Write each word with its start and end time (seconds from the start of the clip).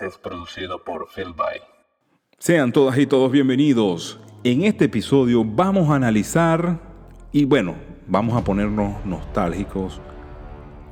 es 0.00 0.18
producido 0.18 0.82
por 0.82 1.08
Phil 1.08 1.32
By. 1.34 1.60
Sean 2.38 2.72
todas 2.72 2.98
y 2.98 3.06
todos 3.06 3.32
bienvenidos. 3.32 4.20
En 4.44 4.64
este 4.64 4.86
episodio 4.86 5.44
vamos 5.44 5.88
a 5.90 5.94
analizar 5.94 6.78
y 7.32 7.44
bueno, 7.44 7.76
vamos 8.06 8.36
a 8.36 8.44
ponernos 8.44 9.04
nostálgicos 9.06 10.00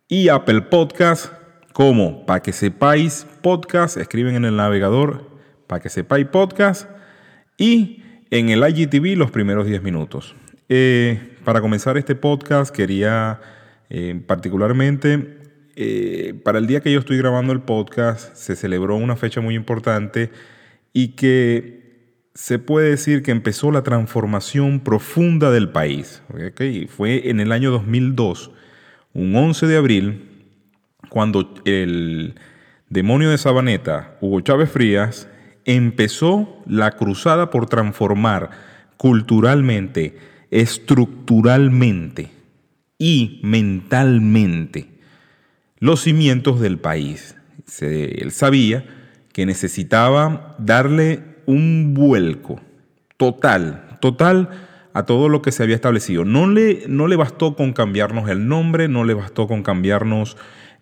y 0.07 0.29
Apple 0.29 0.61
Podcast 0.63 1.31
como 1.73 2.25
para 2.25 2.41
que 2.41 2.53
sepáis 2.53 3.27
podcast, 3.41 3.97
escriben 3.97 4.35
en 4.35 4.45
el 4.45 4.55
navegador 4.55 5.29
para 5.67 5.81
que 5.81 5.89
sepáis 5.89 6.27
podcast 6.27 6.87
y 7.57 8.03
en 8.29 8.49
el 8.49 8.67
IGTV 8.67 9.17
los 9.17 9.31
primeros 9.31 9.65
10 9.65 9.81
minutos. 9.81 10.35
Eh, 10.69 11.32
para 11.43 11.61
comenzar 11.61 11.97
este 11.97 12.15
podcast 12.15 12.73
quería 12.73 13.39
eh, 13.89 14.19
particularmente, 14.25 15.37
eh, 15.75 16.39
para 16.43 16.59
el 16.59 16.67
día 16.67 16.81
que 16.81 16.91
yo 16.91 16.99
estoy 16.99 17.17
grabando 17.17 17.53
el 17.53 17.61
podcast, 17.61 18.35
se 18.35 18.55
celebró 18.55 18.95
una 18.95 19.15
fecha 19.15 19.41
muy 19.41 19.55
importante 19.55 20.31
y 20.93 21.09
que 21.09 21.83
se 22.33 22.59
puede 22.59 22.89
decir 22.89 23.21
que 23.21 23.31
empezó 23.31 23.71
la 23.71 23.83
transformación 23.83 24.79
profunda 24.79 25.51
del 25.51 25.69
país. 25.69 26.23
Fue 26.89 27.29
en 27.29 27.39
el 27.39 27.51
año 27.51 27.71
2002, 27.71 28.51
un 29.13 29.35
11 29.35 29.67
de 29.67 29.77
abril, 29.77 30.29
cuando 31.09 31.53
el 31.65 32.35
demonio 32.89 33.29
de 33.29 33.37
Sabaneta, 33.37 34.17
Hugo 34.21 34.41
Chávez 34.41 34.71
Frías, 34.71 35.27
empezó 35.65 36.61
la 36.65 36.91
cruzada 36.91 37.49
por 37.49 37.67
transformar 37.67 38.49
culturalmente, 38.97 40.17
estructuralmente 40.53 42.29
y 42.99 43.39
mentalmente 43.43 44.87
los 45.79 46.01
cimientos 46.01 46.61
del 46.61 46.77
país. 46.77 47.35
él 47.81 48.31
sabía 48.31 48.85
que 49.33 49.47
necesitaba 49.47 50.55
darle 50.59 51.23
un 51.47 51.95
vuelco 51.95 52.61
total, 53.17 53.97
total 53.99 54.49
a 54.93 55.07
todo 55.07 55.27
lo 55.27 55.41
que 55.41 55.51
se 55.51 55.63
había 55.63 55.75
establecido. 55.75 56.23
No 56.23 56.47
le, 56.47 56.83
no 56.87 57.07
le 57.07 57.15
bastó 57.15 57.55
con 57.55 57.73
cambiarnos 57.73 58.29
el 58.29 58.47
nombre, 58.47 58.87
no 58.87 59.05
le 59.05 59.15
bastó 59.15 59.47
con 59.47 59.63
cambiarnos 59.63 60.37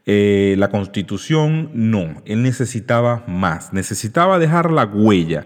eh, 0.06 0.56
la 0.58 0.70
constitución, 0.70 1.70
no, 1.74 2.22
él 2.26 2.44
necesitaba 2.44 3.24
más, 3.26 3.72
necesitaba 3.72 4.38
dejar 4.38 4.70
la 4.70 4.84
huella. 4.84 5.46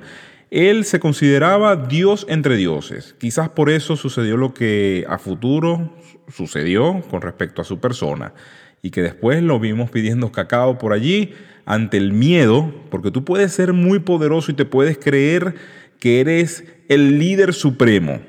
Él 0.51 0.85
se 0.85 0.99
consideraba 0.99 1.75
Dios 1.75 2.25
entre 2.29 2.55
dioses. 2.55 3.15
Quizás 3.19 3.49
por 3.49 3.69
eso 3.69 3.95
sucedió 3.95 4.37
lo 4.37 4.53
que 4.53 5.05
a 5.09 5.17
futuro 5.17 5.93
sucedió 6.27 7.01
con 7.09 7.21
respecto 7.21 7.61
a 7.61 7.65
su 7.65 7.79
persona 7.79 8.33
y 8.81 8.91
que 8.91 9.01
después 9.01 9.41
lo 9.41 9.59
vimos 9.59 9.89
pidiendo 9.89 10.31
cacao 10.31 10.77
por 10.77 10.93
allí 10.93 11.33
ante 11.65 11.97
el 11.97 12.13
miedo, 12.13 12.71
porque 12.91 13.11
tú 13.11 13.25
puedes 13.25 13.51
ser 13.51 13.73
muy 13.73 13.99
poderoso 13.99 14.51
y 14.51 14.55
te 14.55 14.65
puedes 14.65 14.97
creer 14.97 15.55
que 15.99 16.19
eres 16.19 16.63
el 16.87 17.17
líder 17.17 17.53
supremo, 17.53 18.19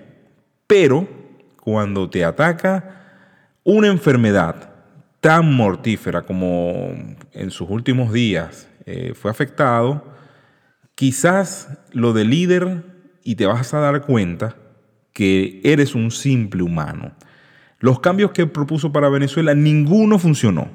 pero 0.67 1.07
cuando 1.61 2.09
te 2.09 2.25
ataca 2.25 3.03
una 3.65 3.89
enfermedad, 3.89 4.71
tan 5.21 5.53
mortífera 5.53 6.23
como 6.23 6.95
en 7.33 7.51
sus 7.51 7.69
últimos 7.69 8.13
días 8.13 8.69
eh, 8.87 9.13
fue 9.15 9.31
afectado, 9.31 10.16
quizás 10.97 11.79
lo 11.93 12.13
de 12.13 12.25
líder 12.25 12.83
y 13.23 13.37
te 13.37 13.47
vas 13.47 13.73
a 13.75 13.79
dar 13.79 14.03
cuenta 14.03 14.57
que 15.13 15.61
eres 15.63 15.95
un 15.95 16.11
simple 16.11 16.63
humano. 16.63 17.13
Los 17.79 18.01
cambios 18.01 18.33
que 18.33 18.47
propuso 18.47 18.93
para 18.93 19.09
Venezuela, 19.09 19.55
ninguno 19.55 20.19
funcionó. 20.19 20.69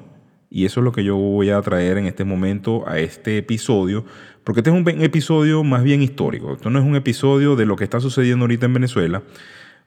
Y 0.48 0.64
eso 0.64 0.80
es 0.80 0.84
lo 0.84 0.92
que 0.92 1.02
yo 1.02 1.16
voy 1.16 1.50
a 1.50 1.60
traer 1.62 1.98
en 1.98 2.06
este 2.06 2.24
momento 2.24 2.88
a 2.88 2.98
este 2.98 3.38
episodio, 3.38 4.04
porque 4.44 4.60
este 4.60 4.70
es 4.70 4.76
un 4.76 4.86
episodio 5.02 5.64
más 5.64 5.82
bien 5.82 6.02
histórico. 6.02 6.54
Esto 6.54 6.70
no 6.70 6.78
es 6.78 6.84
un 6.84 6.94
episodio 6.94 7.56
de 7.56 7.66
lo 7.66 7.74
que 7.74 7.84
está 7.84 8.00
sucediendo 8.00 8.44
ahorita 8.44 8.66
en 8.66 8.74
Venezuela, 8.74 9.22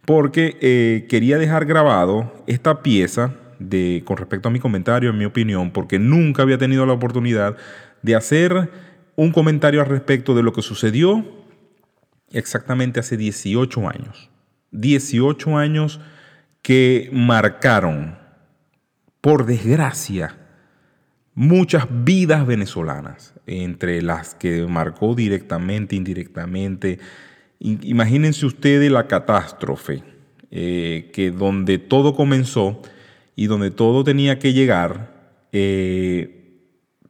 porque 0.05 0.57
eh, 0.61 1.05
quería 1.07 1.37
dejar 1.37 1.65
grabado 1.65 2.33
esta 2.47 2.81
pieza 2.81 3.35
de, 3.59 4.01
con 4.05 4.17
respecto 4.17 4.49
a 4.49 4.51
mi 4.51 4.59
comentario, 4.59 5.11
en 5.11 5.17
mi 5.17 5.25
opinión, 5.25 5.71
porque 5.71 5.99
nunca 5.99 6.41
había 6.41 6.57
tenido 6.57 6.85
la 6.85 6.93
oportunidad 6.93 7.57
de 8.01 8.15
hacer 8.15 8.71
un 9.15 9.31
comentario 9.31 9.81
al 9.81 9.87
respecto 9.87 10.35
de 10.35 10.43
lo 10.43 10.53
que 10.53 10.61
sucedió 10.61 11.25
exactamente 12.31 12.99
hace 12.99 13.17
18 13.17 13.87
años. 13.87 14.29
18 14.71 15.57
años 15.57 15.99
que 16.61 17.09
marcaron, 17.13 18.17
por 19.21 19.45
desgracia, 19.45 20.37
muchas 21.33 21.87
vidas 22.03 22.47
venezolanas, 22.47 23.33
entre 23.45 24.01
las 24.01 24.35
que 24.35 24.65
marcó 24.65 25.15
directamente, 25.15 25.95
indirectamente. 25.95 26.99
Imagínense 27.59 28.45
ustedes 28.45 28.91
la 28.91 29.07
catástrofe, 29.07 30.03
eh, 30.51 31.11
que 31.13 31.31
donde 31.31 31.77
todo 31.77 32.15
comenzó 32.15 32.81
y 33.35 33.47
donde 33.47 33.71
todo 33.71 34.03
tenía 34.03 34.39
que 34.39 34.53
llegar, 34.53 35.13
eh, 35.51 36.34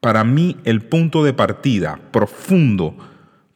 para 0.06 0.24
mí 0.24 0.56
el 0.66 0.82
punto 0.82 1.24
de 1.24 1.34
partida 1.34 2.00
profundo, 2.12 2.96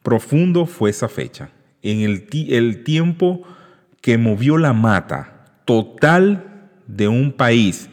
profundo 0.02 0.66
fue 0.66 0.90
esa 0.90 1.08
fecha. 1.08 1.50
En 1.80 2.00
el, 2.00 2.26
el 2.48 2.82
tiempo 2.82 3.42
que 4.00 4.18
movió 4.18 4.58
la 4.58 4.72
mata 4.72 5.44
total 5.64 6.68
de 6.88 7.06
un 7.06 7.30
país 7.30 7.88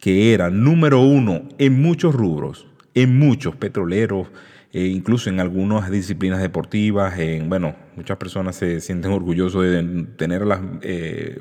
que 0.00 0.32
era 0.32 0.48
número 0.48 1.02
uno 1.02 1.42
en 1.58 1.82
muchos 1.82 2.14
rubros, 2.14 2.66
en 2.94 3.18
muchos 3.18 3.54
petroleros, 3.56 4.28
e 4.72 4.86
incluso 4.86 5.28
en 5.28 5.38
algunas 5.38 5.90
disciplinas 5.90 6.40
deportivas, 6.40 7.18
en, 7.18 7.50
bueno, 7.50 7.76
muchas 7.96 8.16
personas 8.16 8.56
se 8.56 8.80
sienten 8.80 9.12
orgullosos 9.12 9.62
de 9.62 10.06
tener 10.16 10.46
las 10.46 10.60
eh, 10.80 11.38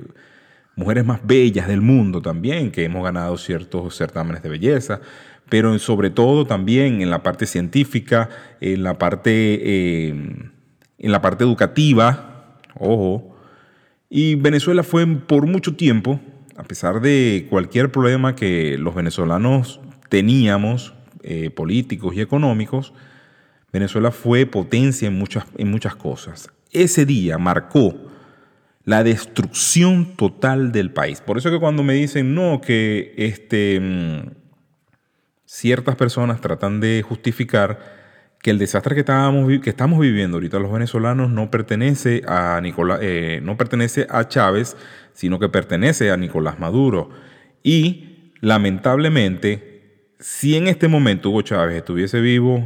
mujeres 0.76 1.06
más 1.06 1.26
bellas 1.26 1.70
del 1.70 1.80
mundo 1.80 2.22
también, 2.22 2.70
que 2.70 2.84
hemos 2.84 3.02
ganado 3.02 3.38
ciertos 3.38 3.96
certámenes 3.96 4.44
de 4.44 4.50
belleza, 4.50 5.00
pero 5.49 5.77
sobre 5.79 6.09
todo 6.09 6.45
también 6.45 7.01
en 7.01 7.09
la 7.09 7.23
parte 7.23 7.45
científica, 7.45 8.29
en 8.61 8.83
la 8.83 8.97
parte, 8.97 9.31
eh, 9.33 10.09
en 10.99 11.11
la 11.11 11.21
parte 11.21 11.43
educativa, 11.43 12.57
ojo. 12.75 13.35
Y 14.09 14.35
Venezuela 14.35 14.83
fue 14.83 15.05
por 15.05 15.45
mucho 15.47 15.75
tiempo, 15.75 16.19
a 16.55 16.63
pesar 16.63 17.01
de 17.01 17.47
cualquier 17.49 17.91
problema 17.91 18.35
que 18.35 18.77
los 18.77 18.95
venezolanos 18.95 19.79
teníamos, 20.09 20.93
eh, 21.23 21.49
políticos 21.49 22.16
y 22.16 22.21
económicos, 22.21 22.93
Venezuela 23.73 24.11
fue 24.11 24.45
potencia 24.45 25.07
en 25.07 25.17
muchas, 25.17 25.45
en 25.57 25.69
muchas 25.69 25.95
cosas. 25.95 26.49
Ese 26.71 27.05
día 27.05 27.37
marcó 27.37 27.95
la 28.85 29.03
destrucción 29.03 30.16
total 30.16 30.71
del 30.71 30.91
país. 30.91 31.21
Por 31.21 31.37
eso 31.37 31.51
que 31.51 31.59
cuando 31.59 31.83
me 31.83 31.93
dicen, 31.93 32.33
no, 32.33 32.61
que 32.61 33.13
este, 33.17 33.79
mm, 33.79 34.39
ciertas 35.51 35.96
personas 35.96 36.41
tratan 36.41 36.79
de 36.79 37.01
justificar 37.01 37.79
que 38.40 38.51
el 38.51 38.59
desastre 38.59 38.93
que, 38.93 38.99
estábamos, 38.99 39.51
que 39.61 39.72
estamos 39.72 39.99
viviendo 39.99 40.37
ahorita 40.37 40.59
los 40.59 40.72
venezolanos 40.72 41.31
no 41.31 41.49
pertenece, 41.49 42.22
a 42.28 42.61
eh, 43.01 43.40
no 43.41 43.57
pertenece 43.57 44.05
a 44.11 44.28
Chávez, 44.28 44.78
sino 45.11 45.40
que 45.40 45.49
pertenece 45.49 46.11
a 46.11 46.17
Nicolás 46.17 46.59
Maduro. 46.59 47.09
Y 47.63 48.31
lamentablemente, 48.41 50.13
si 50.19 50.55
en 50.55 50.67
este 50.67 50.87
momento 50.87 51.31
Hugo 51.31 51.41
Chávez 51.41 51.78
estuviese 51.78 52.22
vivo, 52.22 52.63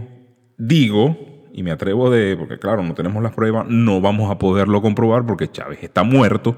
digo, 0.58 1.48
y 1.54 1.64
me 1.64 1.72
atrevo 1.72 2.10
de, 2.10 2.36
porque 2.36 2.60
claro, 2.60 2.84
no 2.84 2.96
tenemos 2.96 3.24
las 3.24 3.34
pruebas, 3.34 3.66
no 3.70 4.02
vamos 4.02 4.30
a 4.30 4.38
poderlo 4.38 4.82
comprobar 4.82 5.26
porque 5.26 5.50
Chávez 5.50 5.80
está 5.82 6.04
muerto, 6.04 6.58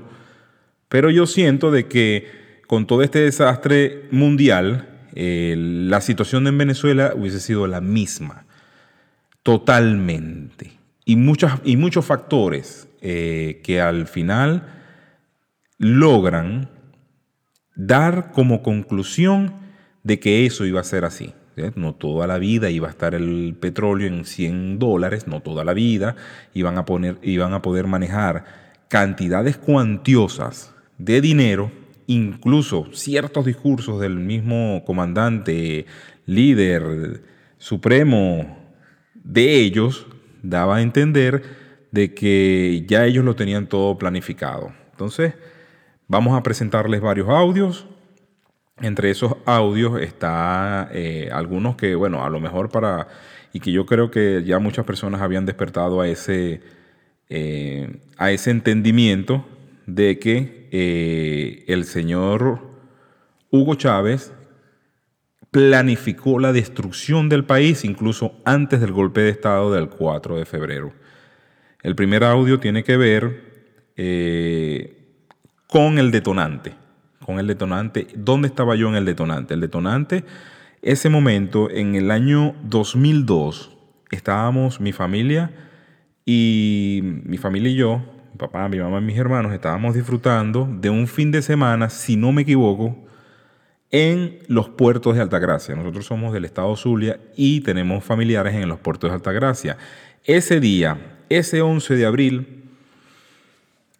pero 0.89 1.11
yo 1.11 1.27
siento 1.27 1.69
de 1.69 1.87
que 1.87 2.61
con 2.65 2.87
todo 2.87 3.03
este 3.03 3.19
desastre 3.19 4.07
mundial, 4.09 4.94
eh, 5.15 5.55
la 5.57 6.01
situación 6.01 6.45
en 6.47 6.57
Venezuela 6.57 7.13
hubiese 7.15 7.39
sido 7.39 7.67
la 7.67 7.81
misma, 7.81 8.45
totalmente. 9.43 10.73
Y, 11.05 11.15
muchas, 11.15 11.61
y 11.63 11.77
muchos 11.77 12.05
factores 12.05 12.87
eh, 13.01 13.61
que 13.63 13.81
al 13.81 14.07
final 14.07 14.67
logran 15.77 16.69
dar 17.75 18.31
como 18.31 18.61
conclusión 18.61 19.53
de 20.03 20.19
que 20.19 20.45
eso 20.45 20.65
iba 20.65 20.81
a 20.81 20.85
ser 20.85 21.05
así. 21.05 21.33
No 21.75 21.95
toda 21.95 22.27
la 22.27 22.37
vida 22.37 22.69
iba 22.69 22.87
a 22.87 22.91
estar 22.91 23.15
el 23.15 23.55
petróleo 23.59 24.07
en 24.07 24.25
100 24.25 24.77
dólares, 24.77 25.25
no 25.25 25.41
toda 25.41 25.63
la 25.63 25.73
vida 25.73 26.17
iban 26.53 26.77
a, 26.77 26.85
poner, 26.85 27.17
iban 27.21 27.53
a 27.53 27.61
poder 27.61 27.87
manejar 27.87 28.43
cantidades 28.89 29.55
cuantiosas 29.57 30.73
de 30.97 31.21
dinero, 31.21 31.71
incluso 32.07 32.87
ciertos 32.93 33.45
discursos 33.45 33.99
del 33.99 34.15
mismo 34.15 34.83
comandante, 34.85 35.85
líder 36.25 37.21
supremo 37.57 38.57
de 39.13 39.55
ellos, 39.61 40.07
daba 40.43 40.77
a 40.77 40.81
entender 40.81 41.43
de 41.91 42.13
que 42.13 42.83
ya 42.87 43.05
ellos 43.05 43.25
lo 43.25 43.35
tenían 43.35 43.67
todo 43.67 43.97
planificado. 43.97 44.73
Entonces, 44.91 45.33
vamos 46.07 46.37
a 46.37 46.43
presentarles 46.43 47.01
varios 47.01 47.29
audios. 47.29 47.87
Entre 48.81 49.09
esos 49.09 49.35
audios 49.45 50.01
está 50.01 50.89
eh, 50.91 51.29
algunos 51.31 51.75
que, 51.75 51.95
bueno, 51.95 52.23
a 52.23 52.29
lo 52.29 52.39
mejor 52.39 52.69
para, 52.69 53.07
y 53.53 53.61
que 53.61 53.71
yo 53.71 53.85
creo 53.85 54.11
que 54.11 54.43
ya 54.45 54.59
muchas 54.59 54.85
personas 54.85 55.21
habían 55.21 55.45
despertado 55.45 56.01
a 56.01 56.07
ese, 56.09 56.61
eh, 57.29 58.01
a 58.17 58.31
ese 58.31 58.51
entendimiento 58.51 59.45
de 59.85 60.19
que 60.19 60.69
eh, 60.71 61.65
el 61.67 61.85
señor 61.85 62.59
Hugo 63.51 63.75
Chávez 63.75 64.33
planificó 65.51 66.39
la 66.39 66.51
destrucción 66.51 67.29
del 67.29 67.45
país 67.45 67.85
incluso 67.85 68.33
antes 68.43 68.81
del 68.81 68.91
golpe 68.91 69.21
de 69.21 69.29
Estado 69.29 69.73
del 69.73 69.89
4 69.89 70.37
de 70.37 70.45
febrero. 70.45 70.93
El 71.81 71.95
primer 71.95 72.23
audio 72.23 72.59
tiene 72.59 72.83
que 72.83 72.97
ver 72.97 73.55
con 75.67 75.97
el 75.99 76.11
detonante 76.11 76.73
con 77.25 77.39
el 77.39 77.47
detonante. 77.47 78.07
¿Dónde 78.15 78.47
estaba 78.47 78.75
yo 78.75 78.87
en 78.87 78.95
el 78.95 79.05
detonante? 79.05 79.55
El 79.55 79.61
detonante, 79.61 80.23
ese 80.83 81.09
momento, 81.09 81.71
en 81.71 81.95
el 81.95 82.11
año 82.11 82.55
2002, 82.63 83.75
estábamos 84.11 84.79
mi 84.79 84.91
familia 84.91 85.51
y 86.23 87.01
mi 87.23 87.37
familia 87.37 87.71
y 87.71 87.75
yo, 87.75 88.03
mi 88.35 88.39
papá, 88.39 88.67
mi 88.67 88.79
mamá 88.79 88.99
y 88.99 89.01
mis 89.01 89.17
hermanos, 89.17 89.53
estábamos 89.53 89.95
disfrutando 89.95 90.67
de 90.69 90.89
un 90.89 91.07
fin 91.07 91.31
de 91.31 91.41
semana, 91.41 91.89
si 91.89 92.17
no 92.17 92.33
me 92.33 92.41
equivoco, 92.41 92.97
en 93.91 94.39
los 94.49 94.67
puertos 94.67 95.15
de 95.15 95.21
Altagracia. 95.21 95.73
Nosotros 95.73 96.05
somos 96.05 96.33
del 96.33 96.43
estado 96.43 96.75
Zulia 96.75 97.17
y 97.37 97.61
tenemos 97.61 98.03
familiares 98.03 98.53
en 98.53 98.67
los 98.67 98.77
puertos 98.77 99.09
de 99.09 99.15
Altagracia. 99.15 99.77
Ese 100.25 100.59
día, 100.59 100.97
ese 101.29 101.61
11 101.61 101.95
de 101.95 102.05
abril, 102.05 102.63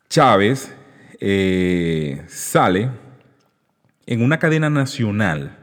Chávez 0.10 0.76
eh, 1.22 2.22
sale 2.28 2.90
en 4.06 4.22
una 4.22 4.38
cadena 4.38 4.70
nacional, 4.70 5.58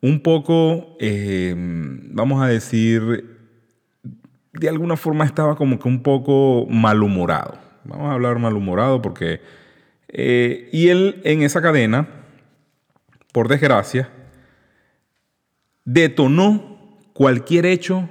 un 0.00 0.18
poco, 0.24 0.96
eh, 0.98 1.54
vamos 1.56 2.42
a 2.42 2.48
decir, 2.48 3.29
de 4.52 4.68
alguna 4.68 4.96
forma 4.96 5.24
estaba 5.24 5.56
como 5.56 5.78
que 5.78 5.88
un 5.88 6.02
poco 6.02 6.66
malhumorado. 6.68 7.58
Vamos 7.84 8.10
a 8.10 8.14
hablar 8.14 8.38
malhumorado 8.38 9.00
porque... 9.02 9.40
Eh, 10.12 10.68
y 10.72 10.88
él 10.88 11.20
en 11.24 11.42
esa 11.42 11.62
cadena, 11.62 12.08
por 13.32 13.46
desgracia, 13.46 14.10
detonó 15.84 16.98
cualquier 17.12 17.66
hecho 17.66 18.08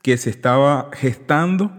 que 0.00 0.16
se 0.16 0.30
estaba 0.30 0.88
gestando, 0.94 1.70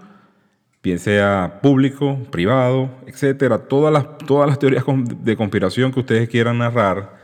bien 0.83 0.99
sea 0.99 1.59
público, 1.63 2.19
privado, 2.29 2.91
etcétera, 3.07 3.67
todas 3.67 3.91
las, 3.91 4.17
todas 4.19 4.47
las 4.47 4.59
teorías 4.59 4.85
de 5.21 5.35
conspiración 5.35 5.91
que 5.91 6.01
ustedes 6.01 6.29
quieran 6.29 6.59
narrar 6.59 7.17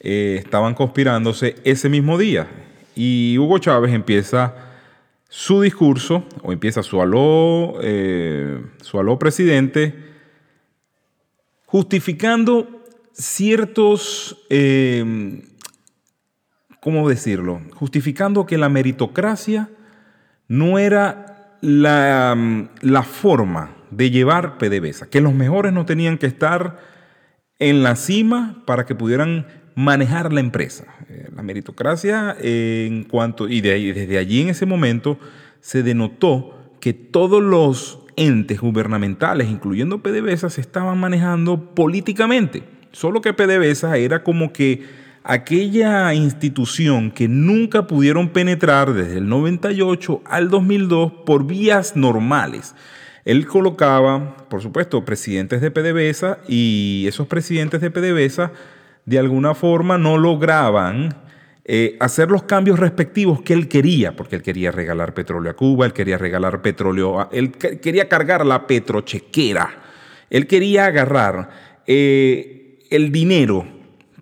eh, 0.00 0.36
estaban 0.38 0.74
conspirándose 0.74 1.56
ese 1.64 1.88
mismo 1.88 2.16
día. 2.16 2.48
Y 2.94 3.36
Hugo 3.38 3.58
Chávez 3.58 3.92
empieza 3.92 4.71
su 5.34 5.62
discurso, 5.62 6.24
o 6.42 6.52
empieza 6.52 6.82
su 6.82 7.00
aló, 7.00 7.78
eh, 7.80 8.62
su 8.82 8.98
aló 8.98 9.18
presidente, 9.18 9.94
justificando 11.64 12.84
ciertos, 13.14 14.44
eh, 14.50 15.42
¿cómo 16.80 17.08
decirlo? 17.08 17.62
Justificando 17.72 18.44
que 18.44 18.58
la 18.58 18.68
meritocracia 18.68 19.70
no 20.48 20.78
era 20.78 21.56
la, 21.62 22.68
la 22.82 23.02
forma 23.02 23.74
de 23.90 24.10
llevar 24.10 24.58
PDVSA, 24.58 25.08
que 25.08 25.22
los 25.22 25.32
mejores 25.32 25.72
no 25.72 25.86
tenían 25.86 26.18
que 26.18 26.26
estar 26.26 26.78
en 27.58 27.82
la 27.82 27.96
cima 27.96 28.62
para 28.66 28.84
que 28.84 28.94
pudieran 28.94 29.46
manejar 29.74 30.32
la 30.32 30.40
empresa. 30.40 30.84
Eh, 31.08 31.28
la 31.34 31.42
meritocracia, 31.42 32.36
en 32.40 33.04
cuanto, 33.04 33.48
y 33.48 33.60
desde 33.60 34.18
allí 34.18 34.42
en 34.42 34.48
ese 34.48 34.66
momento 34.66 35.18
se 35.60 35.82
denotó 35.82 36.58
que 36.80 36.92
todos 36.92 37.42
los 37.42 38.00
entes 38.16 38.60
gubernamentales, 38.60 39.48
incluyendo 39.48 40.02
PDVSA, 40.02 40.50
se 40.50 40.60
estaban 40.60 40.98
manejando 40.98 41.74
políticamente. 41.74 42.64
Solo 42.92 43.20
que 43.20 43.32
PDVSA 43.32 43.96
era 43.96 44.22
como 44.22 44.52
que 44.52 44.82
aquella 45.24 46.12
institución 46.14 47.10
que 47.10 47.28
nunca 47.28 47.86
pudieron 47.86 48.30
penetrar 48.30 48.92
desde 48.92 49.18
el 49.18 49.28
98 49.28 50.22
al 50.24 50.50
2002 50.50 51.12
por 51.24 51.46
vías 51.46 51.96
normales. 51.96 52.74
Él 53.24 53.46
colocaba, 53.46 54.36
por 54.48 54.62
supuesto, 54.62 55.04
presidentes 55.04 55.60
de 55.60 55.70
PDVSA 55.70 56.38
y 56.48 57.04
esos 57.06 57.28
presidentes 57.28 57.80
de 57.80 57.90
PDVSA 57.90 58.52
de 59.04 59.18
alguna 59.18 59.54
forma 59.54 59.98
no 59.98 60.18
lograban 60.18 61.22
eh, 61.64 61.96
hacer 62.00 62.28
los 62.30 62.42
cambios 62.42 62.78
respectivos 62.78 63.40
que 63.42 63.52
él 63.52 63.68
quería, 63.68 64.16
porque 64.16 64.34
él 64.34 64.42
quería 64.42 64.72
regalar 64.72 65.14
petróleo 65.14 65.52
a 65.52 65.54
Cuba, 65.54 65.86
él 65.86 65.92
quería 65.92 66.18
regalar 66.18 66.60
petróleo, 66.60 67.20
a, 67.20 67.28
él 67.32 67.52
quería 67.52 68.08
cargar 68.08 68.44
la 68.44 68.66
petrochequera, 68.66 69.70
él 70.28 70.48
quería 70.48 70.86
agarrar 70.86 71.50
eh, 71.86 72.80
el 72.90 73.12
dinero 73.12 73.64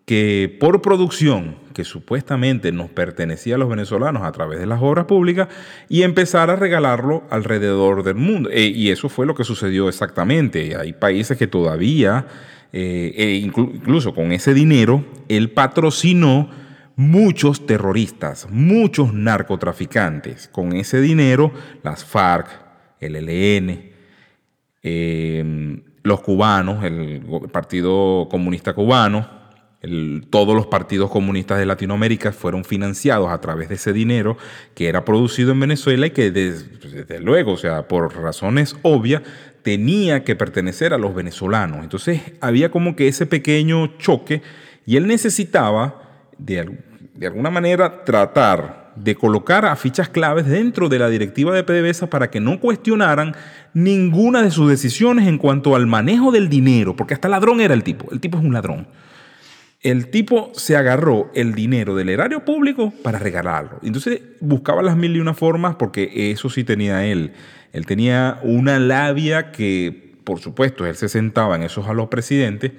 que 0.04 0.54
por 0.60 0.82
producción, 0.82 1.56
que 1.72 1.84
supuestamente 1.84 2.72
nos 2.72 2.90
pertenecía 2.90 3.54
a 3.54 3.58
los 3.58 3.70
venezolanos 3.70 4.22
a 4.22 4.32
través 4.32 4.58
de 4.58 4.66
las 4.66 4.82
obras 4.82 5.06
públicas, 5.06 5.48
y 5.88 6.02
empezar 6.02 6.50
a 6.50 6.56
regalarlo 6.56 7.22
alrededor 7.30 8.02
del 8.02 8.16
mundo. 8.16 8.50
Eh, 8.52 8.66
y 8.66 8.90
eso 8.90 9.08
fue 9.08 9.24
lo 9.24 9.34
que 9.34 9.44
sucedió 9.44 9.88
exactamente. 9.88 10.76
Hay 10.76 10.92
países 10.92 11.38
que 11.38 11.46
todavía 11.46 12.26
eh, 12.72 13.12
e 13.16 13.34
incluso 13.36 14.14
con 14.14 14.32
ese 14.32 14.54
dinero, 14.54 15.04
él 15.28 15.50
patrocinó 15.50 16.50
muchos 16.96 17.66
terroristas, 17.66 18.48
muchos 18.50 19.12
narcotraficantes. 19.12 20.48
Con 20.48 20.72
ese 20.74 21.00
dinero, 21.00 21.52
las 21.82 22.04
FARC, 22.04 22.48
el 23.00 23.16
ELN, 23.16 23.90
eh, 24.82 25.82
los 26.02 26.20
cubanos, 26.20 26.84
el 26.84 27.22
Partido 27.52 28.28
Comunista 28.30 28.74
Cubano, 28.74 29.40
todos 30.28 30.54
los 30.54 30.66
partidos 30.66 31.10
comunistas 31.10 31.58
de 31.58 31.64
Latinoamérica 31.64 32.32
fueron 32.32 32.64
financiados 32.64 33.30
a 33.30 33.40
través 33.40 33.70
de 33.70 33.76
ese 33.76 33.94
dinero 33.94 34.36
que 34.74 34.88
era 34.88 35.06
producido 35.06 35.52
en 35.52 35.60
Venezuela 35.60 36.06
y 36.06 36.10
que 36.10 36.30
desde, 36.30 37.18
luego, 37.20 37.52
o 37.52 37.56
sea, 37.56 37.88
por 37.88 38.14
razones 38.14 38.76
obvias, 38.82 39.22
tenía 39.62 40.24
que 40.24 40.36
pertenecer 40.36 40.92
a 40.94 40.98
los 40.98 41.14
venezolanos. 41.14 41.82
Entonces 41.82 42.20
había 42.40 42.70
como 42.70 42.96
que 42.96 43.08
ese 43.08 43.26
pequeño 43.26 43.98
choque 43.98 44.42
y 44.86 44.96
él 44.96 45.06
necesitaba 45.06 46.02
de, 46.38 46.78
de 47.14 47.26
alguna 47.26 47.50
manera 47.50 48.04
tratar 48.04 48.80
de 48.96 49.14
colocar 49.14 49.64
a 49.64 49.76
fichas 49.76 50.08
claves 50.08 50.46
dentro 50.46 50.88
de 50.88 50.98
la 50.98 51.08
directiva 51.08 51.54
de 51.54 51.64
PDVSA 51.64 52.10
para 52.10 52.30
que 52.30 52.40
no 52.40 52.60
cuestionaran 52.60 53.34
ninguna 53.72 54.42
de 54.42 54.50
sus 54.50 54.68
decisiones 54.68 55.28
en 55.28 55.38
cuanto 55.38 55.76
al 55.76 55.86
manejo 55.86 56.32
del 56.32 56.48
dinero, 56.48 56.96
porque 56.96 57.14
hasta 57.14 57.28
ladrón 57.28 57.60
era 57.60 57.74
el 57.74 57.82
tipo, 57.82 58.10
el 58.12 58.20
tipo 58.20 58.38
es 58.38 58.44
un 58.44 58.52
ladrón. 58.52 58.88
El 59.82 60.10
tipo 60.10 60.52
se 60.54 60.76
agarró 60.76 61.30
el 61.34 61.54
dinero 61.54 61.94
del 61.94 62.10
erario 62.10 62.44
público 62.44 62.92
para 63.02 63.18
regalarlo. 63.18 63.78
Entonces 63.82 64.20
buscaba 64.40 64.82
las 64.82 64.94
mil 64.94 65.16
y 65.16 65.20
una 65.20 65.32
formas 65.32 65.76
porque 65.76 66.30
eso 66.30 66.50
sí 66.50 66.64
tenía 66.64 67.06
él. 67.06 67.32
Él 67.72 67.86
tenía 67.86 68.38
una 68.42 68.78
labia 68.78 69.52
que, 69.52 70.16
por 70.24 70.40
supuesto, 70.40 70.86
él 70.86 70.96
se 70.96 71.08
sentaba 71.08 71.56
en 71.56 71.62
esos 71.62 71.86
a 71.86 71.94
los 71.94 72.08
presidentes. 72.08 72.72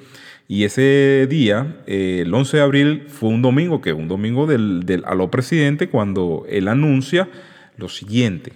Y 0.47 0.65
ese 0.65 1.27
día, 1.29 1.81
eh, 1.87 2.23
el 2.25 2.33
11 2.33 2.57
de 2.57 2.63
abril, 2.63 3.05
fue 3.07 3.29
un 3.29 3.41
domingo, 3.41 3.79
que 3.81 3.93
un 3.93 4.07
domingo 4.07 4.47
del, 4.47 4.85
del 4.85 5.05
aló 5.05 5.31
presidente, 5.31 5.89
cuando 5.89 6.45
él 6.49 6.67
anuncia 6.67 7.29
lo 7.77 7.87
siguiente. 7.87 8.53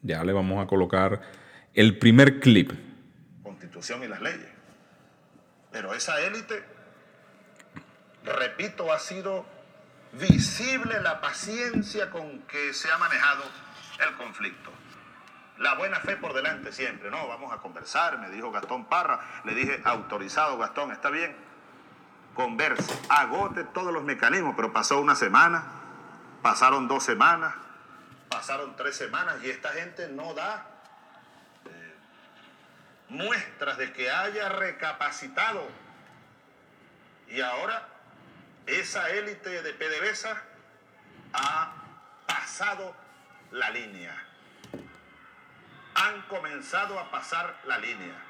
Ya 0.00 0.22
le 0.24 0.32
vamos 0.32 0.62
a 0.62 0.66
colocar 0.66 1.22
el 1.74 1.98
primer 1.98 2.40
clip. 2.40 2.72
Constitución 3.42 4.04
y 4.04 4.08
las 4.08 4.20
leyes. 4.20 4.48
Pero 5.72 5.94
esa 5.94 6.20
élite, 6.20 6.62
repito, 8.24 8.92
ha 8.92 8.98
sido 8.98 9.46
visible 10.12 11.00
la 11.00 11.20
paciencia 11.20 12.10
con 12.10 12.42
que 12.42 12.74
se 12.74 12.90
ha 12.90 12.98
manejado 12.98 13.42
el 13.98 14.14
conflicto. 14.16 14.70
la 15.58 15.74
buena 15.74 16.00
fe 16.00 16.16
por 16.16 16.32
delante 16.32 16.72
siempre, 16.72 17.10
no, 17.10 17.28
vamos 17.28 17.52
a 17.52 17.58
conversar, 17.58 18.18
me 18.18 18.30
dijo 18.30 18.50
Gastón 18.50 18.86
Parra, 18.86 19.20
le 19.44 19.54
dije, 19.54 19.80
autorizado 19.84 20.58
Gastón, 20.58 20.90
está 20.90 21.10
bien, 21.10 21.36
converse, 22.34 22.98
agote 23.08 23.64
todos 23.64 23.92
los 23.92 24.02
mecanismos, 24.02 24.54
pero 24.56 24.72
pasó 24.72 25.00
una 25.00 25.14
semana, 25.14 25.64
pasaron 26.42 26.88
dos 26.88 27.04
semanas, 27.04 27.54
pasaron 28.28 28.74
tres 28.76 28.96
semanas 28.96 29.36
y 29.42 29.50
esta 29.50 29.70
gente 29.72 30.08
no 30.08 30.34
da 30.34 30.66
eh, 31.66 31.94
muestras 33.10 33.76
de 33.76 33.92
que 33.92 34.10
haya 34.10 34.48
recapacitado. 34.48 35.68
Y 37.28 37.40
ahora 37.40 37.86
esa 38.66 39.10
élite 39.10 39.62
de 39.62 39.74
PDVSA 39.74 40.42
ha 41.34 41.72
pasado 42.26 42.94
la 43.52 43.70
línea. 43.70 44.14
Han 45.94 46.22
comenzado 46.28 46.98
a 46.98 47.10
pasar 47.10 47.60
la 47.66 47.78
línea. 47.78 48.22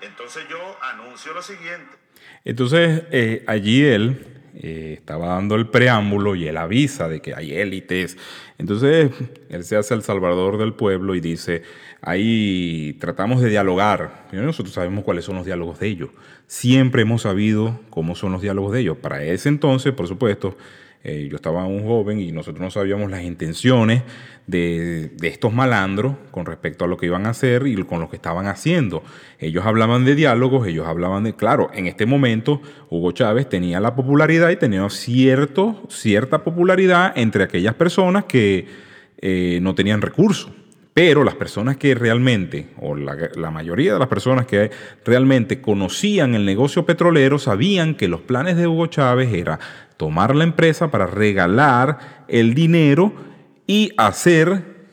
Entonces 0.00 0.44
yo 0.50 0.78
anuncio 0.82 1.32
lo 1.32 1.42
siguiente. 1.42 1.96
Entonces 2.44 3.04
eh, 3.10 3.44
allí 3.46 3.84
él 3.84 4.42
eh, 4.54 4.96
estaba 4.98 5.28
dando 5.28 5.54
el 5.54 5.68
preámbulo 5.68 6.34
y 6.34 6.46
él 6.46 6.56
avisa 6.56 7.08
de 7.08 7.20
que 7.20 7.34
hay 7.34 7.54
élites. 7.54 8.18
Entonces 8.58 9.10
él 9.48 9.64
se 9.64 9.76
hace 9.76 9.94
el 9.94 10.02
salvador 10.02 10.58
del 10.58 10.74
pueblo 10.74 11.14
y 11.14 11.20
dice, 11.20 11.62
ahí 12.02 12.96
tratamos 13.00 13.40
de 13.40 13.48
dialogar. 13.48 14.26
nosotros 14.32 14.74
sabemos 14.74 15.04
cuáles 15.04 15.24
son 15.24 15.36
los 15.36 15.46
diálogos 15.46 15.78
de 15.78 15.88
ellos. 15.88 16.10
Siempre 16.46 17.02
hemos 17.02 17.22
sabido 17.22 17.80
cómo 17.88 18.14
son 18.14 18.32
los 18.32 18.42
diálogos 18.42 18.72
de 18.72 18.80
ellos. 18.80 18.98
Para 18.98 19.22
ese 19.22 19.48
entonces, 19.48 19.94
por 19.94 20.06
supuesto, 20.06 20.56
eh, 21.04 21.26
yo 21.28 21.36
estaba 21.36 21.64
un 21.64 21.84
joven 21.84 22.20
y 22.20 22.30
nosotros 22.30 22.60
no 22.60 22.70
sabíamos 22.70 23.10
las 23.10 23.24
intenciones 23.24 24.02
de, 24.46 25.10
estos 25.22 25.52
malandros 25.52 26.14
con 26.30 26.46
respecto 26.46 26.84
a 26.84 26.88
lo 26.88 26.96
que 26.96 27.06
iban 27.06 27.26
a 27.26 27.30
hacer 27.30 27.66
y 27.66 27.74
con 27.84 28.00
lo 28.00 28.08
que 28.08 28.16
estaban 28.16 28.46
haciendo. 28.46 29.02
Ellos 29.40 29.66
hablaban 29.66 30.04
de 30.04 30.14
diálogos, 30.14 30.68
ellos 30.68 30.86
hablaban 30.86 31.24
de, 31.24 31.34
claro, 31.34 31.70
en 31.74 31.86
este 31.86 32.06
momento 32.06 32.62
Hugo 32.88 33.10
Chávez 33.12 33.48
tenía 33.48 33.80
la 33.80 33.96
popularidad 33.96 34.50
y 34.50 34.56
tenía 34.56 34.88
cierto, 34.90 35.82
cierta 35.88 36.44
popularidad 36.44 37.12
entre 37.16 37.44
aquellas 37.44 37.74
personas 37.74 38.24
que 38.24 38.66
eh, 39.18 39.58
no 39.60 39.74
tenían 39.74 40.02
recursos. 40.02 40.52
Pero 40.94 41.24
las 41.24 41.36
personas 41.36 41.78
que 41.78 41.94
realmente, 41.94 42.68
o 42.78 42.94
la, 42.94 43.16
la, 43.34 43.50
mayoría 43.50 43.94
de 43.94 43.98
las 43.98 44.08
personas 44.08 44.44
que 44.44 44.70
realmente 45.06 45.62
conocían 45.62 46.34
el 46.34 46.44
negocio 46.44 46.84
petrolero, 46.84 47.38
sabían 47.38 47.94
que 47.94 48.08
los 48.08 48.20
planes 48.20 48.58
de 48.58 48.66
Hugo 48.66 48.88
Chávez 48.88 49.32
era 49.32 49.58
tomar 50.02 50.34
la 50.34 50.42
empresa 50.42 50.90
para 50.90 51.06
regalar 51.06 52.24
el 52.26 52.54
dinero 52.54 53.12
y 53.68 53.92
hacer 53.96 54.88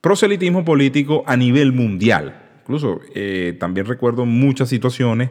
proselitismo 0.00 0.64
político 0.64 1.24
a 1.26 1.36
nivel 1.36 1.72
mundial. 1.72 2.60
Incluso 2.60 3.00
eh, 3.12 3.56
también 3.58 3.86
recuerdo 3.86 4.24
muchas 4.24 4.68
situaciones, 4.68 5.30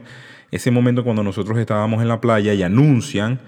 ese 0.52 0.70
momento 0.70 1.06
cuando 1.06 1.24
nosotros 1.24 1.58
estábamos 1.60 2.02
en 2.02 2.10
la 2.10 2.20
playa 2.20 2.54
y 2.54 2.62
anuncian 2.62 3.40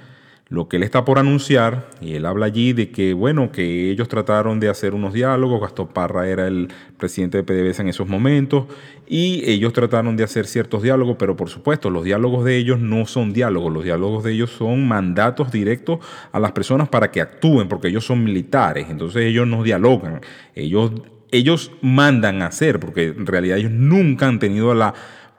lo 0.53 0.69
que 0.69 0.77
él 0.77 0.83
está 0.83 1.03
por 1.03 1.17
anunciar, 1.17 1.89
y 2.00 2.13
él 2.13 2.27
habla 2.27 2.45
allí 2.45 2.74
de 2.74 2.91
que, 2.91 3.15
bueno, 3.15 3.51
que 3.51 3.89
ellos 3.89 4.07
trataron 4.07 4.60
de 4.60 4.69
hacer 4.69 4.93
unos 4.93 5.12
diálogos, 5.12 5.60
Gastón 5.60 5.88
Parra 5.88 6.27
era 6.27 6.45
el 6.45 6.67
presidente 7.00 7.41
de 7.41 7.43
PDVSA 7.43 7.81
en 7.81 7.89
esos 7.89 8.07
momentos, 8.07 8.65
y 9.07 9.41
ellos 9.50 9.74
trataron 9.74 10.15
de 10.15 10.24
hacer 10.24 10.45
ciertos 10.45 10.83
diálogos, 10.83 11.15
pero 11.17 11.36
por 11.36 11.50
supuesto, 11.50 11.89
los 11.89 12.03
diálogos 12.03 12.45
de 12.45 12.55
ellos 12.55 12.79
no 12.79 13.07
son 13.07 13.33
diálogos, 13.33 13.74
los 13.74 13.83
diálogos 13.83 14.24
de 14.24 14.33
ellos 14.33 14.51
son 14.51 14.88
mandatos 14.88 15.51
directos 15.51 16.05
a 16.31 16.39
las 16.39 16.51
personas 16.51 16.88
para 16.88 17.10
que 17.10 17.19
actúen, 17.19 17.67
porque 17.67 17.88
ellos 17.88 18.05
son 18.05 18.24
militares, 18.24 18.86
entonces 18.91 19.25
ellos 19.25 19.48
no 19.48 19.63
dialogan, 19.63 20.22
ellos, 20.53 20.91
ellos 21.31 21.72
mandan 21.81 22.43
hacer, 22.43 22.79
porque 22.79 23.05
en 23.05 23.25
realidad 23.25 23.57
ellos 23.57 23.72
nunca 23.72 24.27
han 24.27 24.38
tenido 24.38 24.75
la 24.75 24.93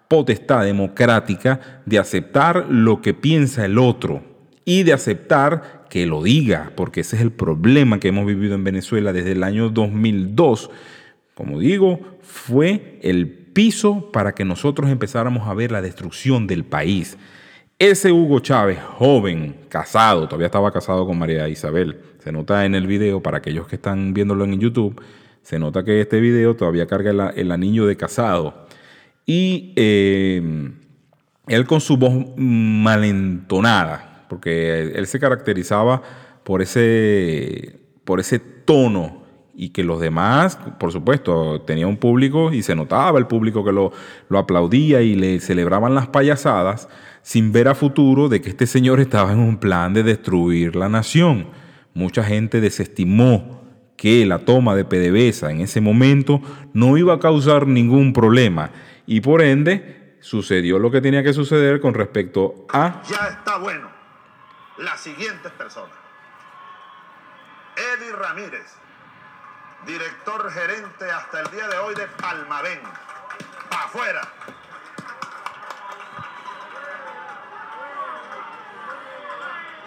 potestad 0.08 0.64
democrática 0.64 1.82
de 1.86 2.00
aceptar 2.00 2.66
lo 2.68 3.00
que 3.00 3.14
piensa 3.14 3.64
el 3.64 3.78
otro 3.78 4.33
y 4.64 4.82
de 4.82 4.92
aceptar 4.92 5.86
que 5.90 6.06
lo 6.06 6.22
diga, 6.22 6.72
porque 6.74 7.00
ese 7.00 7.16
es 7.16 7.22
el 7.22 7.32
problema 7.32 8.00
que 8.00 8.08
hemos 8.08 8.26
vivido 8.26 8.54
en 8.54 8.64
Venezuela 8.64 9.12
desde 9.12 9.32
el 9.32 9.44
año 9.44 9.68
2002. 9.68 10.70
Como 11.34 11.58
digo, 11.60 12.00
fue 12.22 12.98
el 13.02 13.28
piso 13.28 14.10
para 14.12 14.34
que 14.34 14.44
nosotros 14.44 14.90
empezáramos 14.90 15.48
a 15.48 15.54
ver 15.54 15.70
la 15.70 15.82
destrucción 15.82 16.46
del 16.46 16.64
país. 16.64 17.16
Ese 17.78 18.12
Hugo 18.12 18.40
Chávez, 18.40 18.78
joven, 18.80 19.56
casado, 19.68 20.26
todavía 20.26 20.46
estaba 20.46 20.72
casado 20.72 21.06
con 21.06 21.18
María 21.18 21.48
Isabel, 21.48 22.00
se 22.18 22.32
nota 22.32 22.64
en 22.64 22.74
el 22.74 22.86
video, 22.86 23.20
para 23.20 23.38
aquellos 23.38 23.66
que 23.66 23.76
están 23.76 24.14
viéndolo 24.14 24.44
en 24.44 24.60
YouTube, 24.60 25.00
se 25.42 25.58
nota 25.58 25.84
que 25.84 26.00
este 26.00 26.20
video 26.20 26.54
todavía 26.56 26.86
carga 26.86 27.30
el, 27.30 27.50
anillo 27.50 27.86
de 27.86 27.96
casado. 27.96 28.66
Y 29.26 29.72
eh, 29.76 30.70
él 31.48 31.66
con 31.66 31.80
su 31.80 31.96
voz 31.96 32.14
malentonada, 32.36 34.13
porque 34.34 34.80
él 34.96 35.06
se 35.06 35.20
caracterizaba 35.20 36.02
por 36.42 36.60
ese, 36.60 37.78
por 38.04 38.18
ese 38.18 38.40
tono 38.40 39.22
y 39.54 39.68
que 39.68 39.84
los 39.84 40.00
demás, 40.00 40.58
por 40.80 40.90
supuesto, 40.90 41.60
tenía 41.60 41.86
un 41.86 41.98
público 41.98 42.52
y 42.52 42.62
se 42.62 42.74
notaba 42.74 43.20
el 43.20 43.28
público 43.28 43.64
que 43.64 43.70
lo, 43.70 43.92
lo, 44.28 44.38
aplaudía 44.40 45.02
y 45.02 45.14
le 45.14 45.38
celebraban 45.38 45.94
las 45.94 46.08
payasadas 46.08 46.88
sin 47.22 47.52
ver 47.52 47.68
a 47.68 47.76
futuro 47.76 48.28
de 48.28 48.40
que 48.40 48.48
este 48.48 48.66
señor 48.66 48.98
estaba 48.98 49.30
en 49.30 49.38
un 49.38 49.58
plan 49.58 49.94
de 49.94 50.02
destruir 50.02 50.74
la 50.74 50.88
nación. 50.88 51.46
Mucha 51.94 52.24
gente 52.24 52.60
desestimó 52.60 53.62
que 53.96 54.26
la 54.26 54.40
toma 54.40 54.74
de 54.74 54.84
PDVSA 54.84 55.52
en 55.52 55.60
ese 55.60 55.80
momento 55.80 56.40
no 56.72 56.98
iba 56.98 57.14
a 57.14 57.20
causar 57.20 57.68
ningún 57.68 58.12
problema 58.12 58.72
y 59.06 59.20
por 59.20 59.42
ende 59.42 60.16
sucedió 60.18 60.80
lo 60.80 60.90
que 60.90 61.00
tenía 61.00 61.22
que 61.22 61.32
suceder 61.32 61.78
con 61.78 61.94
respecto 61.94 62.66
a... 62.72 63.00
Ya 63.08 63.28
está 63.28 63.58
bueno 63.58 63.93
las 64.76 65.00
siguientes 65.00 65.52
personas. 65.52 65.96
Eddie 67.76 68.12
Ramírez, 68.12 68.74
director 69.86 70.50
gerente 70.52 71.10
hasta 71.10 71.40
el 71.40 71.50
día 71.50 71.68
de 71.68 71.78
hoy 71.78 71.94
de 71.94 72.06
Palmavén. 72.06 72.80
afuera. 73.70 74.22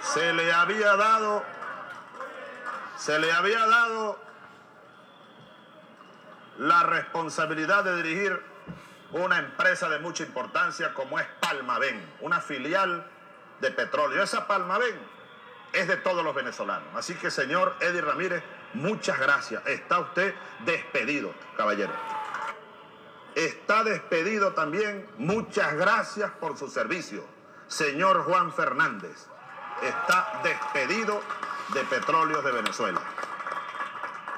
Se 0.02 0.34
le 0.34 0.52
había 0.52 0.96
dado, 0.96 1.44
se 2.98 3.20
le 3.20 3.32
había 3.32 3.66
dado 3.66 4.20
la 6.58 6.84
responsabilidad 6.84 7.84
de 7.84 8.02
dirigir 8.02 8.42
una 9.12 9.40
empresa 9.40 9.90
de 9.90 10.00
mucha 10.00 10.24
importancia 10.24 10.94
como 10.94 11.20
es 11.20 11.28
Palmavén, 11.40 12.14
una 12.22 12.42
filial 12.42 13.06
de 13.60 13.72
petróleo. 13.72 14.22
Esa 14.24 14.48
palma, 14.48 14.78
ven, 14.78 14.96
es 15.74 15.88
de 15.88 15.98
todos 15.98 16.24
los 16.24 16.34
venezolanos. 16.34 16.88
Así 16.96 17.16
que, 17.16 17.32
señor 17.32 17.76
Eddie 17.80 18.02
Ramírez, 18.02 18.44
muchas 18.74 19.20
gracias. 19.20 19.66
Está 19.68 20.00
usted 20.00 20.34
despedido, 20.60 21.34
caballero. 21.56 21.94
Está 23.36 23.84
despedido 23.84 24.54
también. 24.54 25.08
Muchas 25.18 25.76
gracias 25.76 26.32
por 26.40 26.58
su 26.58 26.68
servicio. 26.68 27.24
Señor 27.68 28.24
Juan 28.24 28.54
Fernández, 28.54 29.28
está 29.84 30.40
despedido 30.44 31.22
de 31.74 31.84
Petróleos 31.84 32.44
de 32.44 32.52
Venezuela. 32.52 33.02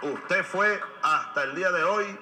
Usted 0.02 0.44
fue 0.44 0.82
hasta 1.02 1.44
el 1.44 1.56
día 1.56 1.72
de 1.72 1.84
hoy 1.84 2.20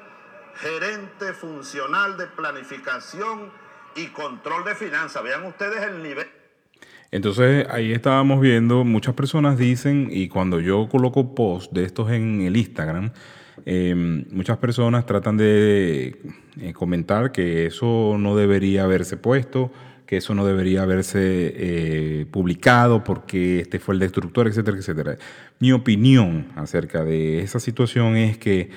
gerente 0.55 1.33
funcional 1.33 2.17
de 2.17 2.27
planificación 2.27 3.51
y 3.95 4.07
control 4.07 4.63
de 4.63 4.75
finanzas. 4.75 5.23
Vean 5.23 5.45
ustedes 5.45 5.81
el 5.83 6.03
nivel. 6.03 6.36
Entonces 7.11 7.65
ahí 7.69 7.93
estábamos 7.93 8.41
viendo, 8.41 8.83
muchas 8.83 9.15
personas 9.15 9.57
dicen, 9.57 10.09
y 10.11 10.27
cuando 10.27 10.59
yo 10.59 10.89
coloco 10.89 11.33
post 11.33 11.71
de 11.71 11.85
estos 11.85 12.11
en 12.11 12.41
el 12.41 12.57
Instagram, 12.57 13.11
em, 13.65 14.25
muchas 14.31 14.57
personas 14.57 15.05
tratan 15.05 15.37
de 15.37 16.19
eh, 16.59 16.73
comentar 16.73 17.31
que 17.31 17.65
eso 17.65 18.17
no 18.19 18.35
debería 18.35 18.83
haberse 18.83 19.15
puesto, 19.17 19.71
que 20.05 20.17
eso 20.17 20.33
no 20.33 20.45
debería 20.45 20.83
haberse 20.83 21.19
eh, 21.21 22.25
publicado 22.31 23.03
porque 23.03 23.59
este 23.59 23.79
fue 23.79 23.93
el 23.93 23.99
destructor, 23.99 24.47
etcétera, 24.47 24.77
etcétera. 24.77 25.17
Mi 25.59 25.71
opinión 25.71 26.47
acerca 26.55 27.03
de 27.03 27.41
esa 27.41 27.59
situación 27.59 28.15
es 28.15 28.37
que 28.37 28.69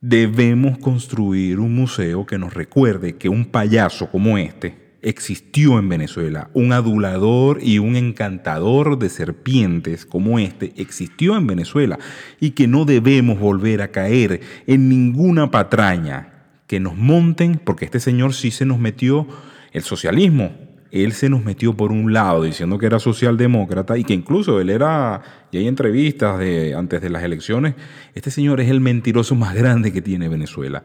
debemos 0.00 0.78
construir 0.78 1.58
un 1.58 1.74
museo 1.74 2.26
que 2.26 2.38
nos 2.38 2.54
recuerde 2.54 3.16
que 3.16 3.28
un 3.28 3.46
payaso 3.46 4.08
como 4.10 4.38
este, 4.38 4.85
existió 5.06 5.78
en 5.78 5.88
Venezuela. 5.88 6.50
Un 6.52 6.72
adulador 6.72 7.60
y 7.62 7.78
un 7.78 7.94
encantador 7.94 8.98
de 8.98 9.08
serpientes 9.08 10.04
como 10.04 10.40
este 10.40 10.72
existió 10.76 11.36
en 11.36 11.46
Venezuela 11.46 12.00
y 12.40 12.50
que 12.50 12.66
no 12.66 12.84
debemos 12.84 13.38
volver 13.38 13.82
a 13.82 13.92
caer 13.92 14.40
en 14.66 14.88
ninguna 14.88 15.52
patraña 15.52 16.32
que 16.66 16.80
nos 16.80 16.96
monten, 16.96 17.60
porque 17.62 17.84
este 17.84 18.00
señor 18.00 18.34
sí 18.34 18.50
se 18.50 18.66
nos 18.66 18.80
metió 18.80 19.28
el 19.72 19.82
socialismo. 19.82 20.50
él 20.90 21.12
se 21.12 21.28
nos 21.28 21.44
metió 21.44 21.76
por 21.76 21.92
un 21.92 22.12
lado 22.12 22.42
diciendo 22.42 22.78
que 22.78 22.86
era 22.86 22.98
socialdemócrata 22.98 23.98
y 23.98 24.02
que 24.02 24.14
incluso 24.14 24.60
él 24.60 24.70
era, 24.70 25.22
y 25.52 25.58
hay 25.58 25.68
entrevistas 25.68 26.38
de, 26.38 26.74
antes 26.74 27.00
de 27.00 27.10
las 27.10 27.22
elecciones, 27.22 27.74
este 28.14 28.32
señor 28.32 28.60
es 28.60 28.70
el 28.70 28.80
mentiroso 28.80 29.36
más 29.36 29.54
grande 29.54 29.92
que 29.92 30.02
tiene 30.02 30.28
Venezuela. 30.28 30.82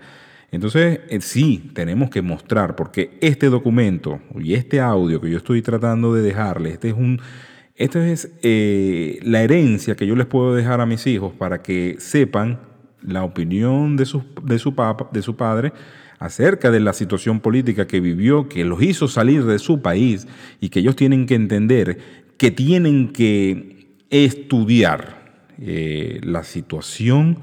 Entonces, 0.51 0.99
eh, 1.09 1.21
sí, 1.21 1.71
tenemos 1.73 2.09
que 2.09 2.21
mostrar, 2.21 2.75
porque 2.75 3.17
este 3.21 3.47
documento 3.47 4.19
y 4.39 4.53
este 4.53 4.79
audio 4.79 5.21
que 5.21 5.29
yo 5.29 5.37
estoy 5.37 5.61
tratando 5.61 6.13
de 6.13 6.21
dejarle, 6.21 6.71
este 6.71 6.89
es 6.89 6.95
un... 6.95 7.19
Esta 7.75 8.07
es 8.07 8.31
eh, 8.43 9.19
la 9.23 9.41
herencia 9.41 9.95
que 9.95 10.05
yo 10.05 10.15
les 10.15 10.27
puedo 10.27 10.53
dejar 10.53 10.81
a 10.81 10.85
mis 10.85 11.07
hijos 11.07 11.33
para 11.33 11.63
que 11.63 11.95
sepan 11.97 12.59
la 13.01 13.23
opinión 13.23 13.97
de 13.97 14.05
su, 14.05 14.23
de 14.43 14.59
su, 14.59 14.75
papa, 14.75 15.09
de 15.11 15.23
su 15.23 15.35
padre 15.35 15.73
acerca 16.19 16.69
de 16.69 16.79
la 16.79 16.93
situación 16.93 17.39
política 17.39 17.87
que 17.87 17.99
vivió, 17.99 18.47
que 18.47 18.65
los 18.65 18.83
hizo 18.83 19.07
salir 19.07 19.45
de 19.45 19.57
su 19.57 19.81
país 19.81 20.27
y 20.59 20.69
que 20.69 20.81
ellos 20.81 20.95
tienen 20.95 21.25
que 21.25 21.33
entender 21.33 21.97
que 22.41 22.49
tienen 22.49 23.09
que 23.09 23.87
estudiar 24.09 25.45
eh, 25.59 26.19
la 26.23 26.43
situación 26.43 27.37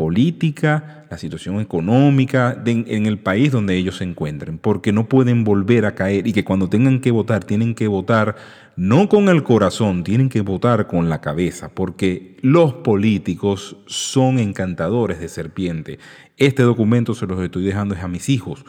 política, 0.00 1.04
la 1.10 1.18
situación 1.18 1.60
económica 1.60 2.62
en 2.64 3.04
el 3.04 3.18
país 3.18 3.52
donde 3.52 3.76
ellos 3.76 3.98
se 3.98 4.04
encuentren, 4.04 4.56
porque 4.56 4.92
no 4.92 5.10
pueden 5.10 5.44
volver 5.44 5.84
a 5.84 5.94
caer 5.94 6.26
y 6.26 6.32
que 6.32 6.42
cuando 6.42 6.70
tengan 6.70 7.00
que 7.00 7.10
votar 7.10 7.44
tienen 7.44 7.74
que 7.74 7.86
votar 7.86 8.34
no 8.76 9.10
con 9.10 9.28
el 9.28 9.42
corazón, 9.42 10.02
tienen 10.02 10.30
que 10.30 10.40
votar 10.40 10.86
con 10.86 11.10
la 11.10 11.20
cabeza, 11.20 11.68
porque 11.74 12.38
los 12.40 12.72
políticos 12.72 13.76
son 13.84 14.38
encantadores 14.38 15.20
de 15.20 15.28
serpiente. 15.28 15.98
Este 16.38 16.62
documento 16.62 17.12
se 17.12 17.26
los 17.26 17.38
estoy 17.42 17.64
dejando 17.64 17.94
a 17.94 18.08
mis 18.08 18.30
hijos 18.30 18.64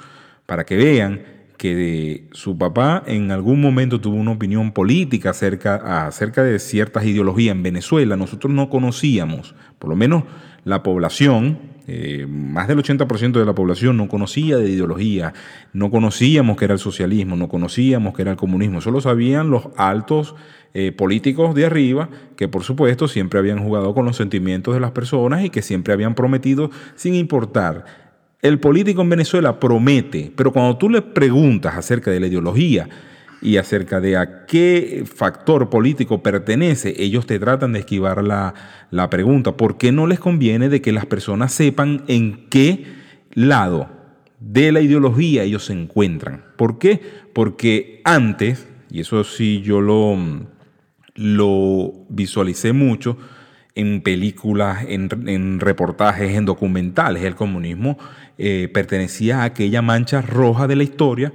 para 0.45 0.65
que 0.65 0.75
vean 0.75 1.21
que 1.55 2.27
su 2.33 2.57
papá 2.57 3.03
en 3.05 3.31
algún 3.31 3.61
momento 3.61 4.01
tuvo 4.01 4.17
una 4.17 4.31
opinión 4.31 4.73
política 4.73 5.29
acerca, 5.29 6.07
acerca 6.07 6.43
de 6.43 6.59
ciertas 6.59 7.05
ideologías 7.05 7.55
en 7.55 7.63
Venezuela. 7.63 8.17
Nosotros 8.17 8.51
no 8.51 8.69
conocíamos, 8.69 9.55
por 9.79 9.91
lo 9.91 9.95
menos 9.95 10.23
la 10.63 10.83
población, 10.83 11.59
eh, 11.87 12.25
más 12.29 12.67
del 12.67 12.79
80% 12.79 13.39
de 13.39 13.45
la 13.45 13.55
población 13.55 13.97
no 13.97 14.07
conocía 14.07 14.57
de 14.57 14.69
ideología, 14.69 15.33
no 15.73 15.89
conocíamos 15.89 16.57
que 16.57 16.65
era 16.65 16.75
el 16.75 16.79
socialismo, 16.79 17.35
no 17.35 17.49
conocíamos 17.49 18.13
que 18.13 18.21
era 18.21 18.31
el 18.31 18.37
comunismo, 18.37 18.81
solo 18.81 19.01
sabían 19.01 19.49
los 19.49 19.69
altos 19.77 20.35
eh, 20.73 20.91
políticos 20.91 21.53
de 21.55 21.65
arriba 21.65 22.09
que 22.37 22.47
por 22.47 22.63
supuesto 22.63 23.07
siempre 23.07 23.39
habían 23.39 23.63
jugado 23.63 23.93
con 23.93 24.05
los 24.05 24.15
sentimientos 24.15 24.73
de 24.73 24.79
las 24.79 24.91
personas 24.91 25.43
y 25.43 25.49
que 25.49 25.61
siempre 25.61 25.93
habían 25.93 26.15
prometido 26.15 26.69
sin 26.95 27.15
importar. 27.15 27.85
El 28.41 28.59
político 28.59 29.01
en 29.01 29.09
Venezuela 29.09 29.59
promete, 29.59 30.31
pero 30.35 30.51
cuando 30.51 30.77
tú 30.77 30.89
le 30.89 31.01
preguntas 31.01 31.75
acerca 31.75 32.09
de 32.09 32.19
la 32.19 32.27
ideología, 32.27 32.89
y 33.41 33.57
acerca 33.57 33.99
de 33.99 34.17
a 34.17 34.45
qué 34.45 35.03
factor 35.05 35.69
político 35.69 36.21
pertenece, 36.21 36.93
ellos 36.97 37.25
te 37.25 37.39
tratan 37.39 37.73
de 37.73 37.79
esquivar 37.79 38.23
la, 38.23 38.53
la 38.91 39.09
pregunta, 39.09 39.57
porque 39.57 39.91
no 39.91 40.07
les 40.07 40.19
conviene 40.19 40.69
de 40.69 40.81
que 40.81 40.91
las 40.91 41.05
personas 41.05 41.51
sepan 41.51 42.03
en 42.07 42.47
qué 42.49 42.85
lado 43.33 43.89
de 44.39 44.71
la 44.71 44.81
ideología 44.81 45.43
ellos 45.43 45.65
se 45.65 45.73
encuentran. 45.73 46.43
¿Por 46.55 46.77
qué? 46.77 47.01
Porque 47.33 48.01
antes, 48.03 48.67
y 48.89 48.99
eso 48.99 49.23
sí 49.23 49.61
yo 49.61 49.81
lo, 49.81 50.17
lo 51.15 51.93
visualicé 52.09 52.73
mucho, 52.73 53.17
en 53.73 54.01
películas, 54.01 54.85
en, 54.87 55.59
reportajes, 55.59 56.35
en 56.35 56.45
documentales, 56.45 57.23
el 57.23 57.35
comunismo 57.35 57.97
eh, 58.37 58.69
pertenecía 58.73 59.41
a 59.41 59.43
aquella 59.45 59.81
mancha 59.81 60.21
roja 60.21 60.67
de 60.67 60.75
la 60.75 60.83
historia 60.83 61.31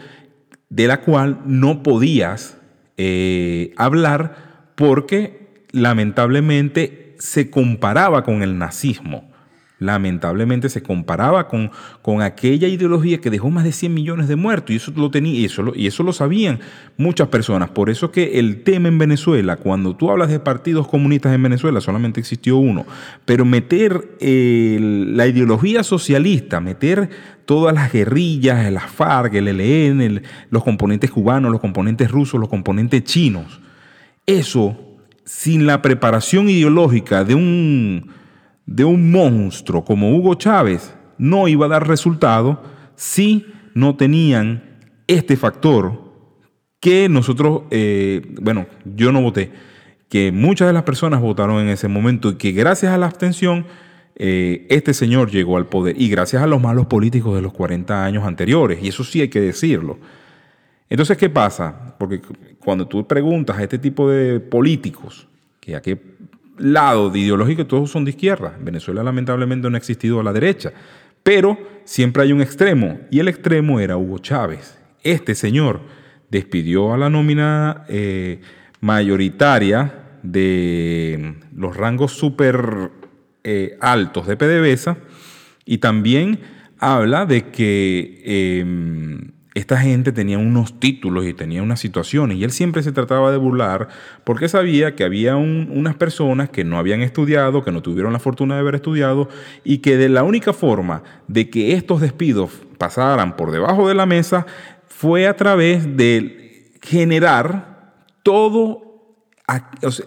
de 0.68 0.86
la 0.86 1.00
cual 1.00 1.40
no 1.46 1.82
podías 1.82 2.58
eh, 2.96 3.72
hablar 3.76 4.70
porque 4.74 5.48
lamentablemente 5.70 7.14
se 7.18 7.50
comparaba 7.50 8.24
con 8.24 8.42
el 8.42 8.58
nazismo 8.58 9.30
lamentablemente 9.78 10.68
se 10.68 10.82
comparaba 10.82 11.48
con, 11.48 11.70
con 12.00 12.22
aquella 12.22 12.66
ideología 12.68 13.20
que 13.20 13.30
dejó 13.30 13.50
más 13.50 13.64
de 13.64 13.72
100 13.72 13.92
millones 13.92 14.28
de 14.28 14.36
muertos 14.36 14.70
y 14.70 14.76
eso 14.76 14.92
lo 14.96 15.10
y 15.12 15.44
eso 15.44 15.72
y 15.74 15.86
eso 15.86 16.02
lo 16.02 16.12
sabían 16.12 16.60
muchas 16.96 17.28
personas. 17.28 17.70
Por 17.70 17.90
eso 17.90 18.10
que 18.10 18.38
el 18.38 18.62
tema 18.62 18.88
en 18.88 18.98
Venezuela, 18.98 19.56
cuando 19.56 19.94
tú 19.94 20.10
hablas 20.10 20.30
de 20.30 20.40
partidos 20.40 20.88
comunistas 20.88 21.34
en 21.34 21.42
Venezuela, 21.42 21.80
solamente 21.80 22.20
existió 22.20 22.56
uno, 22.56 22.86
pero 23.24 23.44
meter 23.44 24.16
la 24.20 25.26
ideología 25.26 25.82
socialista, 25.82 26.60
meter 26.60 27.35
todas 27.46 27.74
las 27.74 27.92
guerrillas, 27.92 28.70
las 28.72 28.90
FARC, 28.90 29.34
el 29.34 29.48
ELN, 29.48 30.22
los 30.50 30.62
componentes 30.62 31.10
cubanos, 31.10 31.50
los 31.50 31.60
componentes 31.60 32.10
rusos, 32.10 32.38
los 32.38 32.48
componentes 32.48 33.04
chinos, 33.04 33.60
eso 34.26 34.78
sin 35.24 35.66
la 35.66 35.82
preparación 35.82 36.48
ideológica 36.48 37.24
de 37.24 37.34
un 37.34 38.10
de 38.66 38.84
un 38.84 39.10
monstruo 39.10 39.84
como 39.84 40.16
Hugo 40.16 40.34
Chávez 40.34 40.94
no 41.18 41.48
iba 41.48 41.66
a 41.66 41.70
dar 41.70 41.88
resultado 41.88 42.62
si 42.96 43.46
no 43.74 43.96
tenían 43.96 44.80
este 45.06 45.36
factor 45.36 46.06
que 46.80 47.08
nosotros, 47.08 47.62
eh, 47.70 48.34
bueno, 48.40 48.66
yo 48.84 49.12
no 49.12 49.22
voté, 49.22 49.52
que 50.08 50.32
muchas 50.32 50.66
de 50.68 50.72
las 50.72 50.82
personas 50.82 51.20
votaron 51.20 51.60
en 51.60 51.68
ese 51.68 51.88
momento 51.88 52.30
y 52.30 52.34
que 52.36 52.52
gracias 52.52 52.92
a 52.92 52.98
la 52.98 53.06
abstención 53.06 53.66
eh, 54.18 54.66
este 54.70 54.94
señor 54.94 55.30
llegó 55.30 55.58
al 55.58 55.66
poder 55.66 56.00
y 56.00 56.08
gracias 56.08 56.42
a 56.42 56.46
los 56.46 56.60
malos 56.60 56.86
políticos 56.86 57.34
de 57.36 57.42
los 57.42 57.52
40 57.52 58.04
años 58.04 58.24
anteriores, 58.24 58.78
y 58.82 58.88
eso 58.88 59.04
sí 59.04 59.20
hay 59.20 59.28
que 59.28 59.40
decirlo. 59.40 59.98
Entonces, 60.88 61.18
¿qué 61.18 61.28
pasa? 61.28 61.94
Porque 61.98 62.22
cuando 62.58 62.86
tú 62.86 63.06
preguntas 63.06 63.58
a 63.58 63.62
este 63.62 63.78
tipo 63.78 64.08
de 64.08 64.40
políticos, 64.40 65.28
que 65.60 65.76
a 65.76 65.82
qué 65.82 66.00
lado 66.56 67.10
de 67.10 67.18
ideológico, 67.18 67.66
todos 67.66 67.90
son 67.90 68.04
de 68.04 68.10
izquierda. 68.10 68.56
Venezuela 68.58 69.02
lamentablemente 69.02 69.68
no 69.68 69.74
ha 69.74 69.78
existido 69.78 70.20
a 70.20 70.22
la 70.22 70.32
derecha, 70.32 70.72
pero 71.22 71.58
siempre 71.84 72.22
hay 72.22 72.32
un 72.32 72.40
extremo, 72.40 73.00
y 73.10 73.18
el 73.18 73.28
extremo 73.28 73.80
era 73.80 73.98
Hugo 73.98 74.18
Chávez. 74.18 74.78
Este 75.02 75.34
señor 75.34 75.80
despidió 76.30 76.94
a 76.94 76.96
la 76.96 77.10
nómina 77.10 77.84
eh, 77.88 78.40
mayoritaria 78.80 79.92
de 80.22 81.34
los 81.54 81.76
rangos 81.76 82.12
súper 82.12 82.90
eh, 83.48 83.78
altos 83.80 84.26
de 84.26 84.36
PDVSA 84.36 84.96
y 85.64 85.78
también 85.78 86.40
habla 86.80 87.26
de 87.26 87.50
que 87.50 88.22
em, 88.24 89.30
esta 89.54 89.78
gente 89.78 90.10
tenía 90.10 90.36
unos 90.36 90.80
títulos 90.80 91.24
y 91.26 91.32
tenía 91.32 91.62
unas 91.62 91.78
situaciones 91.78 92.38
y 92.38 92.42
él 92.42 92.50
siempre 92.50 92.82
se 92.82 92.90
trataba 92.90 93.30
de 93.30 93.36
burlar 93.36 93.86
porque 94.24 94.48
sabía 94.48 94.96
que 94.96 95.04
había 95.04 95.36
unas 95.36 95.94
personas 95.94 96.50
que 96.50 96.64
no 96.64 96.76
habían 96.76 97.02
estudiado, 97.02 97.62
que 97.62 97.70
no 97.70 97.82
tuvieron 97.82 98.12
la 98.12 98.18
fortuna 98.18 98.54
de 98.54 98.62
haber 98.62 98.74
estudiado 98.74 99.28
y 99.62 99.78
que 99.78 99.96
de 99.96 100.08
la 100.08 100.24
única 100.24 100.52
forma 100.52 101.04
de 101.28 101.48
que 101.48 101.74
estos 101.74 102.00
despidos 102.00 102.50
pasaran 102.78 103.36
por 103.36 103.52
debajo 103.52 103.88
de 103.88 103.94
la 103.94 104.06
mesa 104.06 104.44
fue 104.88 105.28
a 105.28 105.36
través 105.36 105.96
de 105.96 106.72
generar 106.82 107.94
todo, 108.24 109.14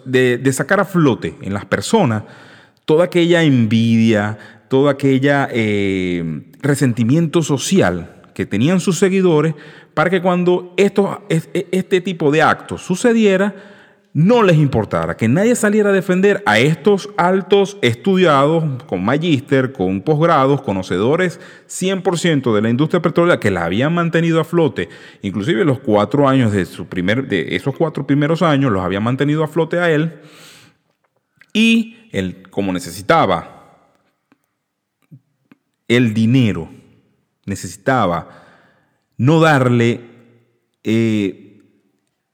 de, 0.04 0.52
sacar 0.52 0.80
a 0.80 0.84
flote 0.84 1.36
en 1.40 1.54
las 1.54 1.64
personas 1.64 2.24
toda 2.90 3.04
aquella 3.04 3.44
envidia, 3.44 4.36
todo 4.66 4.88
aquella 4.88 5.48
eh, 5.52 6.42
resentimiento 6.60 7.40
social 7.40 8.20
que 8.34 8.46
tenían 8.46 8.80
sus 8.80 8.98
seguidores 8.98 9.54
para 9.94 10.10
que 10.10 10.20
cuando 10.20 10.74
e, 10.76 10.92
este 11.70 12.00
tipo 12.00 12.32
de 12.32 12.42
actos 12.42 12.82
sucediera, 12.82 13.54
no 14.12 14.42
les 14.42 14.56
importara, 14.56 15.16
que 15.16 15.28
nadie 15.28 15.54
saliera 15.54 15.90
a 15.90 15.92
defender 15.92 16.42
a 16.46 16.58
estos 16.58 17.10
altos 17.16 17.78
estudiados 17.80 18.82
con 18.88 19.04
magíster, 19.04 19.70
con 19.70 20.00
posgrados, 20.00 20.62
conocedores 20.62 21.38
100% 21.68 22.52
de 22.52 22.60
la 22.60 22.70
industria 22.70 23.00
petrolera 23.00 23.38
que 23.38 23.52
la 23.52 23.66
habían 23.66 23.94
mantenido 23.94 24.40
a 24.40 24.44
flote, 24.44 24.88
inclusive 25.22 25.64
los 25.64 25.78
cuatro 25.78 26.28
años 26.28 26.50
de, 26.50 26.64
su 26.64 26.86
primer, 26.86 27.28
de 27.28 27.54
esos 27.54 27.76
cuatro 27.76 28.04
primeros 28.04 28.42
años 28.42 28.72
los 28.72 28.82
habían 28.82 29.04
mantenido 29.04 29.44
a 29.44 29.46
flote 29.46 29.78
a 29.78 29.92
él, 29.92 30.12
y 31.52 32.08
él, 32.12 32.42
como 32.50 32.72
necesitaba 32.72 33.56
el 35.88 36.14
dinero 36.14 36.70
necesitaba 37.50 38.28
no 39.18 39.40
darle, 39.40 40.00
eh, 40.84 41.58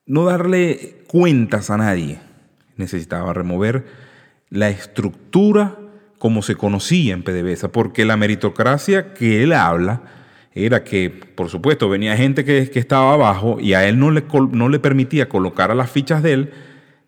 no 0.04 0.24
darle 0.24 0.98
cuentas 1.08 1.70
a 1.70 1.78
nadie. 1.78 2.20
Necesitaba 2.76 3.32
remover 3.32 3.86
la 4.50 4.68
estructura 4.68 5.78
como 6.18 6.42
se 6.42 6.54
conocía 6.54 7.14
en 7.14 7.22
PDVSA, 7.22 7.72
porque 7.72 8.04
la 8.04 8.16
meritocracia 8.16 9.14
que 9.14 9.42
él 9.42 9.52
habla 9.52 10.02
era 10.54 10.84
que, 10.84 11.10
por 11.10 11.48
supuesto, 11.48 11.88
venía 11.88 12.16
gente 12.16 12.44
que, 12.44 12.70
estaba 12.74 13.14
abajo 13.14 13.58
y 13.60 13.74
a 13.74 13.86
él 13.88 13.98
no 13.98 14.10
le, 14.10 14.24
no 14.52 14.68
le 14.68 14.78
permitía 14.78 15.28
colocar 15.28 15.70
a 15.70 15.74
las 15.74 15.90
fichas 15.90 16.22
de 16.22 16.32
él 16.32 16.50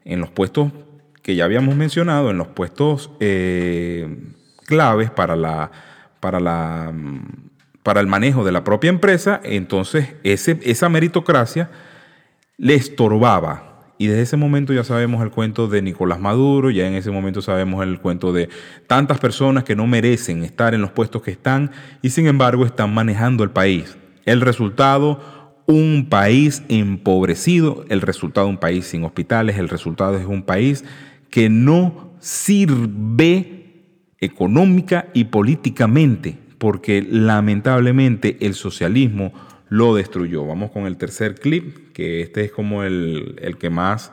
en 0.05 0.21
los 0.21 0.31
puestos 0.31 0.73
que 1.23 1.35
ya 1.35 1.45
habíamos 1.45 1.77
mencionado, 1.77 2.31
en 2.31 2.39
los 2.39 2.49
puestos 2.49 3.11
eh, 3.21 4.17
claves 4.67 5.11
para 5.11 5.37
la, 5.37 5.71
para 6.21 6.41
la 6.41 6.93
para 7.89 8.03
el 8.03 8.07
manejo 8.07 8.45
de 8.45 8.53
la 8.53 8.65
propia 8.65 8.91
empresa, 8.91 9.41
entonces 9.43 10.15
ese, 10.23 10.59
esa 10.63 10.91
meritocracia 10.91 11.71
le 12.59 12.75
estorbaba. 12.75 13.95
Y 13.97 14.09
desde 14.09 14.23
ese 14.25 14.37
momento 14.37 14.75
ya 14.75 14.85
sabemos 14.85 15.23
el 15.23 15.31
cuento 15.31 15.69
de 15.69 15.81
Nicolás 15.81 16.21
Maduro, 16.21 16.69
ya 16.69 16.87
en 16.87 16.93
ese 16.93 17.11
momento 17.11 17.41
sabemos 17.41 17.83
el 17.83 17.99
cuento 17.99 18.31
de 18.35 18.51
tantas 18.87 19.19
personas 19.19 19.65
que 19.65 19.75
no 19.75 19.87
merecen 19.87 20.45
estar 20.45 20.75
en 20.75 20.83
los 20.83 20.91
puestos 20.91 21.23
que 21.23 21.31
están 21.31 21.71
y 22.03 22.11
sin 22.11 22.27
embargo 22.27 22.67
están 22.67 22.93
manejando 22.93 23.43
el 23.43 23.53
país. 23.53 23.97
El 24.27 24.43
resultado, 24.43 25.63
un 25.65 26.09
país 26.11 26.63
empobrecido, 26.69 27.87
el 27.89 28.03
resultado 28.03 28.49
un 28.49 28.59
país 28.59 28.85
sin 28.85 29.03
hospitales, 29.05 29.57
el 29.57 29.71
resultado 29.71 30.19
es 30.19 30.27
un 30.27 30.43
país 30.43 30.85
que 31.31 31.49
no 31.49 32.17
sirve 32.21 33.59
económica 34.21 35.09
y 35.15 35.25
políticamente, 35.25 36.39
porque 36.59 37.03
lamentablemente 37.03 38.39
el 38.41 38.55
socialismo 38.55 39.33
lo 39.69 39.95
destruyó. 39.95 40.45
Vamos 40.47 40.71
con 40.71 40.87
el 40.87 40.97
tercer 40.97 41.37
clip, 41.37 41.93
que 41.93 42.23
este 42.23 42.45
es 42.45 42.53
como 42.53 42.83
el, 42.83 43.57
que 43.61 43.71
más 43.71 44.13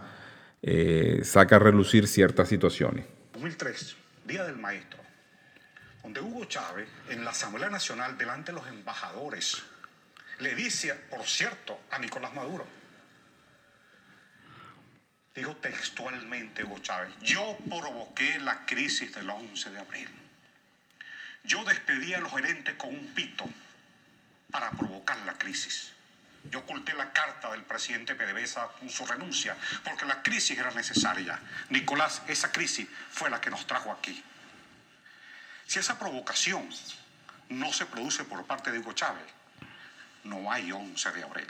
eh, 0.62 1.22
saca 1.24 1.56
a 1.56 1.60
relucir 1.60 2.08
ciertas 2.08 2.50
situaciones. 2.50 3.06
2003, 3.34 3.96
Día 4.26 4.44
del 4.44 4.58
Maestro, 4.58 5.00
donde 6.04 6.22
Hugo 6.22 6.46
Chávez, 6.46 6.88
en 7.10 7.24
la 7.24 7.32
Asamblea 7.32 7.70
Nacional, 7.70 8.18
delante 8.18 8.52
de 8.52 8.60
los 8.60 8.68
embajadores, 8.68 9.64
le 10.40 10.54
dice, 10.56 10.94
por 11.10 11.24
cierto, 11.24 11.80
a 11.92 12.00
Nicolás 12.00 12.34
Maduro, 12.34 12.66
digo 15.36 15.56
textualmente 15.58 16.64
Hugo 16.64 16.80
Chávez, 16.80 17.14
yo 17.22 17.58
provoqué 17.70 18.40
la 18.40 18.66
crisis 18.66 19.14
del 19.14 19.30
11 19.30 19.70
de 19.72 19.80
abril. 19.80 20.10
Yo 21.44 21.64
despedí 21.66 22.14
a 22.14 22.20
los 22.20 22.32
gerentes 22.32 22.76
con 22.76 22.90
un 22.90 23.08
pito 23.14 23.46
para 24.50 24.72
provocar 24.72 25.18
la 25.26 25.34
crisis. 25.34 25.92
Yo 26.50 26.60
oculté 26.60 26.94
la 26.94 27.12
carta 27.12 27.52
del 27.52 27.64
presidente 27.64 28.16
PDVSA 28.16 28.68
con 28.80 28.90
su 28.90 29.06
renuncia, 29.06 29.58
porque 29.84 30.06
la 30.06 30.22
crisis 30.22 30.58
era 30.58 30.72
necesaria. 30.72 31.40
Nicolás, 31.70 32.22
esa 32.28 32.52
crisis 32.52 32.88
fue 33.12 33.30
la 33.30 33.42
que 33.42 33.50
nos 33.50 33.68
trajo 33.68 33.92
aquí. 33.92 34.24
Si 35.68 35.80
esa 35.80 35.98
provocación 35.98 36.68
no 37.50 37.74
se 37.74 37.86
produce 37.86 38.24
por 38.24 38.46
parte 38.46 38.72
de 38.72 38.80
Hugo 38.80 38.94
Chávez, 38.94 39.26
no 40.24 40.52
hay 40.52 40.72
11 40.72 41.12
de 41.12 41.24
abril. 41.24 41.48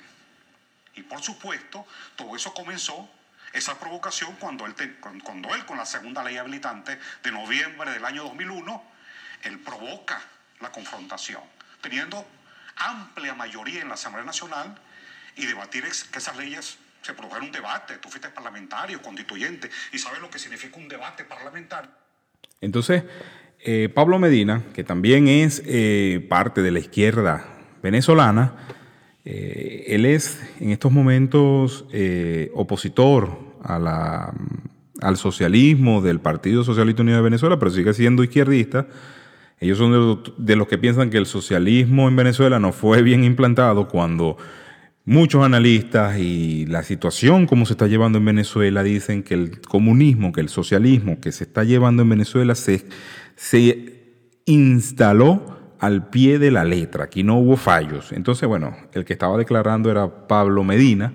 Y 0.96 1.04
por 1.04 1.22
supuesto, 1.22 1.86
todo 2.16 2.36
eso 2.36 2.54
comenzó, 2.54 3.10
esa 3.56 3.80
provocación, 3.80 4.36
cuando 4.38 4.66
él, 4.66 4.76
cuando 5.24 5.56
él 5.56 5.66
con 5.66 5.78
la 5.78 5.86
segunda 5.86 6.24
ley 6.24 6.38
habilitante 6.38 7.00
de 7.24 7.32
noviembre 7.32 7.92
del 7.92 8.04
año 8.04 8.24
2001, 8.24 8.84
él 9.44 9.60
provoca 9.60 10.22
la 10.60 10.72
confrontación, 10.72 11.42
teniendo 11.82 12.26
amplia 12.76 13.34
mayoría 13.34 13.82
en 13.82 13.88
la 13.88 13.94
Asamblea 13.94 14.26
Nacional 14.26 14.76
y 15.38 15.46
debatir 15.46 15.84
que 15.84 16.20
esas 16.20 16.36
leyes 16.36 16.78
se 17.02 17.14
produjeran 17.14 17.46
un 17.46 17.52
debate. 17.52 17.98
Tú 17.98 18.10
fuiste 18.10 18.30
parlamentario, 18.30 19.02
constituyente, 19.02 19.70
y 19.94 20.00
sabes 20.00 20.20
lo 20.20 20.30
que 20.30 20.40
significa 20.40 20.78
un 20.78 20.88
debate 20.88 21.24
parlamentario. 21.24 21.90
Entonces, 22.62 23.04
eh, 23.60 23.90
Pablo 23.94 24.20
Medina, 24.20 24.64
que 24.74 24.84
también 24.84 25.28
es 25.28 25.62
eh, 25.66 26.26
parte 26.30 26.62
de 26.62 26.72
la 26.72 26.80
izquierda 26.80 27.46
venezolana, 27.82 28.54
eh, 29.26 29.86
él 29.88 30.06
es 30.06 30.40
en 30.60 30.70
estos 30.70 30.92
momentos 30.92 31.86
opositor 32.54 33.30
a 33.64 33.80
la, 33.80 34.34
al 35.02 35.18
socialismo 35.18 36.02
del 36.02 36.20
Partido 36.20 36.64
Socialista 36.64 37.02
Unido 37.02 37.18
de 37.18 37.24
Venezuela, 37.24 37.60
pero 37.60 37.72
sigue 37.72 37.94
siendo 37.94 38.24
izquierdista. 38.24 38.88
Ellos 39.60 39.78
son 39.78 40.24
de 40.38 40.56
los 40.56 40.68
que 40.68 40.78
piensan 40.78 41.10
que 41.10 41.18
el 41.18 41.26
socialismo 41.26 42.08
en 42.08 42.16
Venezuela 42.16 42.60
no 42.60 42.72
fue 42.72 43.02
bien 43.02 43.24
implantado 43.24 43.88
cuando 43.88 44.38
muchos 45.06 45.44
analistas 45.44 46.20
y 46.20 46.66
la 46.66 46.84
situación 46.84 47.46
como 47.46 47.66
se 47.66 47.74
está 47.74 47.88
llevando 47.88 48.18
en 48.18 48.26
Venezuela 48.26 48.84
dicen 48.84 49.24
que 49.24 49.36
el 49.36 49.62
comunismo, 49.62 50.34
que 50.34 50.42
el 50.42 50.50
socialismo 50.50 51.20
que 51.22 51.32
se 51.32 51.46
está 51.46 51.64
llevando 51.64 52.04
en 52.04 52.10
Venezuela 52.10 52.56
se, 52.56 52.86
se 53.36 54.04
instaló 54.46 55.55
al 55.80 56.10
pie 56.10 56.40
de 56.40 56.52
la 56.52 56.64
letra. 56.64 57.06
Aquí 57.06 57.24
no 57.24 57.38
hubo 57.38 57.58
fallos. 57.58 58.12
Entonces, 58.12 58.48
bueno, 58.48 58.76
el 58.94 59.06
que 59.06 59.14
estaba 59.14 59.38
declarando 59.38 59.92
era 59.92 60.28
Pablo 60.28 60.64
Medina. 60.64 61.14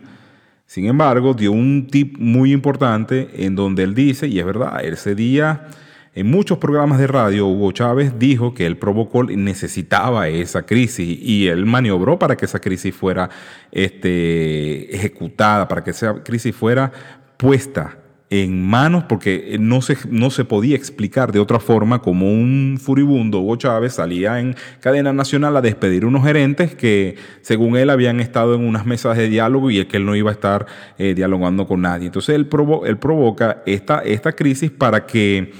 Sin 0.66 0.86
embargo, 0.86 1.34
dio 1.34 1.52
un 1.52 1.88
tip 1.88 2.16
muy 2.18 2.52
importante 2.52 3.28
en 3.34 3.56
donde 3.56 3.82
él 3.82 3.94
dice, 3.94 4.28
y 4.28 4.38
es 4.38 4.46
verdad, 4.46 4.84
ese 4.84 5.14
día 5.14 5.66
en 6.12 6.28
muchos 6.28 6.58
programas 6.58 6.98
de 6.98 7.06
radio, 7.06 7.46
Hugo 7.46 7.70
Chávez 7.70 8.18
dijo 8.18 8.52
que 8.52 8.66
él 8.66 8.76
provocó, 8.76 9.22
necesitaba 9.22 10.28
esa 10.28 10.62
crisis 10.62 11.18
y 11.20 11.46
él 11.46 11.66
maniobró 11.66 12.18
para 12.18 12.36
que 12.36 12.46
esa 12.46 12.58
crisis 12.58 12.94
fuera 12.94 13.30
este, 13.70 14.94
ejecutada, 14.94 15.68
para 15.68 15.84
que 15.84 15.90
esa 15.90 16.22
crisis 16.24 16.54
fuera 16.54 16.90
puesta 17.36 17.96
en 18.30 18.64
manos, 18.64 19.04
porque 19.04 19.56
no 19.58 19.82
se, 19.82 19.98
no 20.08 20.30
se 20.30 20.44
podía 20.44 20.76
explicar 20.76 21.32
de 21.32 21.40
otra 21.40 21.58
forma 21.58 22.00
como 22.00 22.30
un 22.32 22.78
furibundo 22.80 23.40
Hugo 23.40 23.56
Chávez 23.56 23.94
salía 23.94 24.38
en 24.38 24.54
cadena 24.78 25.12
nacional 25.12 25.56
a 25.56 25.60
despedir 25.60 26.06
unos 26.06 26.24
gerentes 26.24 26.76
que, 26.76 27.16
según 27.42 27.76
él, 27.76 27.90
habían 27.90 28.20
estado 28.20 28.54
en 28.54 28.60
unas 28.60 28.86
mesas 28.86 29.16
de 29.16 29.28
diálogo 29.28 29.70
y 29.70 29.84
que 29.86 29.96
él 29.96 30.06
no 30.06 30.14
iba 30.14 30.30
a 30.30 30.34
estar 30.34 30.66
eh, 30.96 31.14
dialogando 31.14 31.66
con 31.66 31.80
nadie. 31.80 32.06
Entonces 32.06 32.36
él, 32.36 32.48
él 32.86 32.98
provoca 32.98 33.62
esta, 33.66 33.98
esta 34.00 34.32
crisis 34.32 34.70
para 34.70 35.06
que 35.06 35.52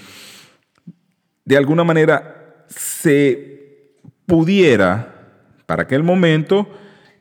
de 1.45 1.57
alguna 1.57 1.83
manera 1.83 2.65
se 2.69 3.97
pudiera, 4.27 5.33
para 5.67 5.83
aquel 5.83 6.05
momento, 6.05 6.69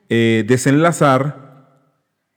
eh, 0.10 0.44
desenlazar 0.48 1.50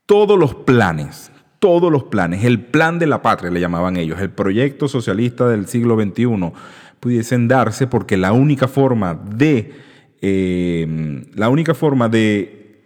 todos 0.06 0.38
los 0.38 0.54
planes, 0.54 1.31
todos 1.62 1.92
los 1.92 2.02
planes, 2.02 2.44
el 2.44 2.60
plan 2.60 2.98
de 2.98 3.06
la 3.06 3.22
patria 3.22 3.48
le 3.48 3.60
llamaban 3.60 3.96
ellos, 3.96 4.20
el 4.20 4.30
proyecto 4.30 4.88
socialista 4.88 5.46
del 5.46 5.68
siglo 5.68 5.94
XXI, 5.94 6.52
pudiesen 6.98 7.46
darse 7.46 7.86
porque 7.86 8.16
la 8.16 8.32
única 8.32 8.66
forma 8.66 9.14
de, 9.14 9.72
eh, 10.20 11.24
la 11.36 11.48
única 11.48 11.72
forma 11.74 12.08
de 12.08 12.82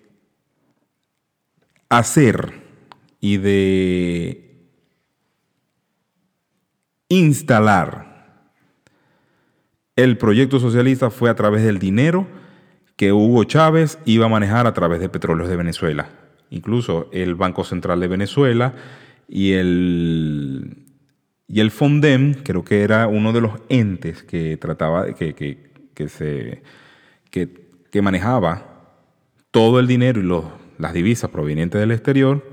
hacer 1.88 2.52
y 3.18 3.38
de 3.38 4.66
instalar 7.08 8.42
el 9.96 10.18
proyecto 10.18 10.60
socialista 10.60 11.08
fue 11.08 11.30
a 11.30 11.34
través 11.34 11.64
del 11.64 11.78
dinero 11.78 12.26
que 12.96 13.14
Hugo 13.14 13.44
Chávez 13.44 13.98
iba 14.04 14.26
a 14.26 14.28
manejar 14.28 14.66
a 14.66 14.74
través 14.74 15.00
de 15.00 15.08
Petróleos 15.08 15.48
de 15.48 15.56
Venezuela. 15.56 16.25
Incluso 16.50 17.08
el 17.12 17.34
Banco 17.34 17.64
Central 17.64 18.00
de 18.00 18.08
Venezuela 18.08 18.74
y 19.28 19.52
el, 19.52 20.84
y 21.48 21.60
el 21.60 21.70
FONDEM, 21.70 22.34
creo 22.42 22.64
que 22.64 22.82
era 22.82 23.08
uno 23.08 23.32
de 23.32 23.40
los 23.40 23.52
entes 23.68 24.22
que 24.22 24.56
trataba, 24.56 25.12
que, 25.14 25.34
que, 25.34 26.08
se, 26.08 26.62
que, 27.30 28.02
manejaba 28.02 29.02
todo 29.50 29.80
el 29.80 29.86
dinero 29.86 30.20
y 30.20 30.82
las 30.82 30.92
divisas 30.92 31.30
provenientes 31.30 31.80
del 31.80 31.92
exterior, 31.92 32.46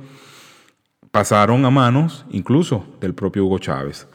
pasaron 1.11 1.65
a 1.65 1.69
manos 1.69 2.25
incluso 2.31 2.95
del 3.01 3.13
propio 3.13 3.45
Hugo 3.45 3.59
Chávez. 3.59 4.07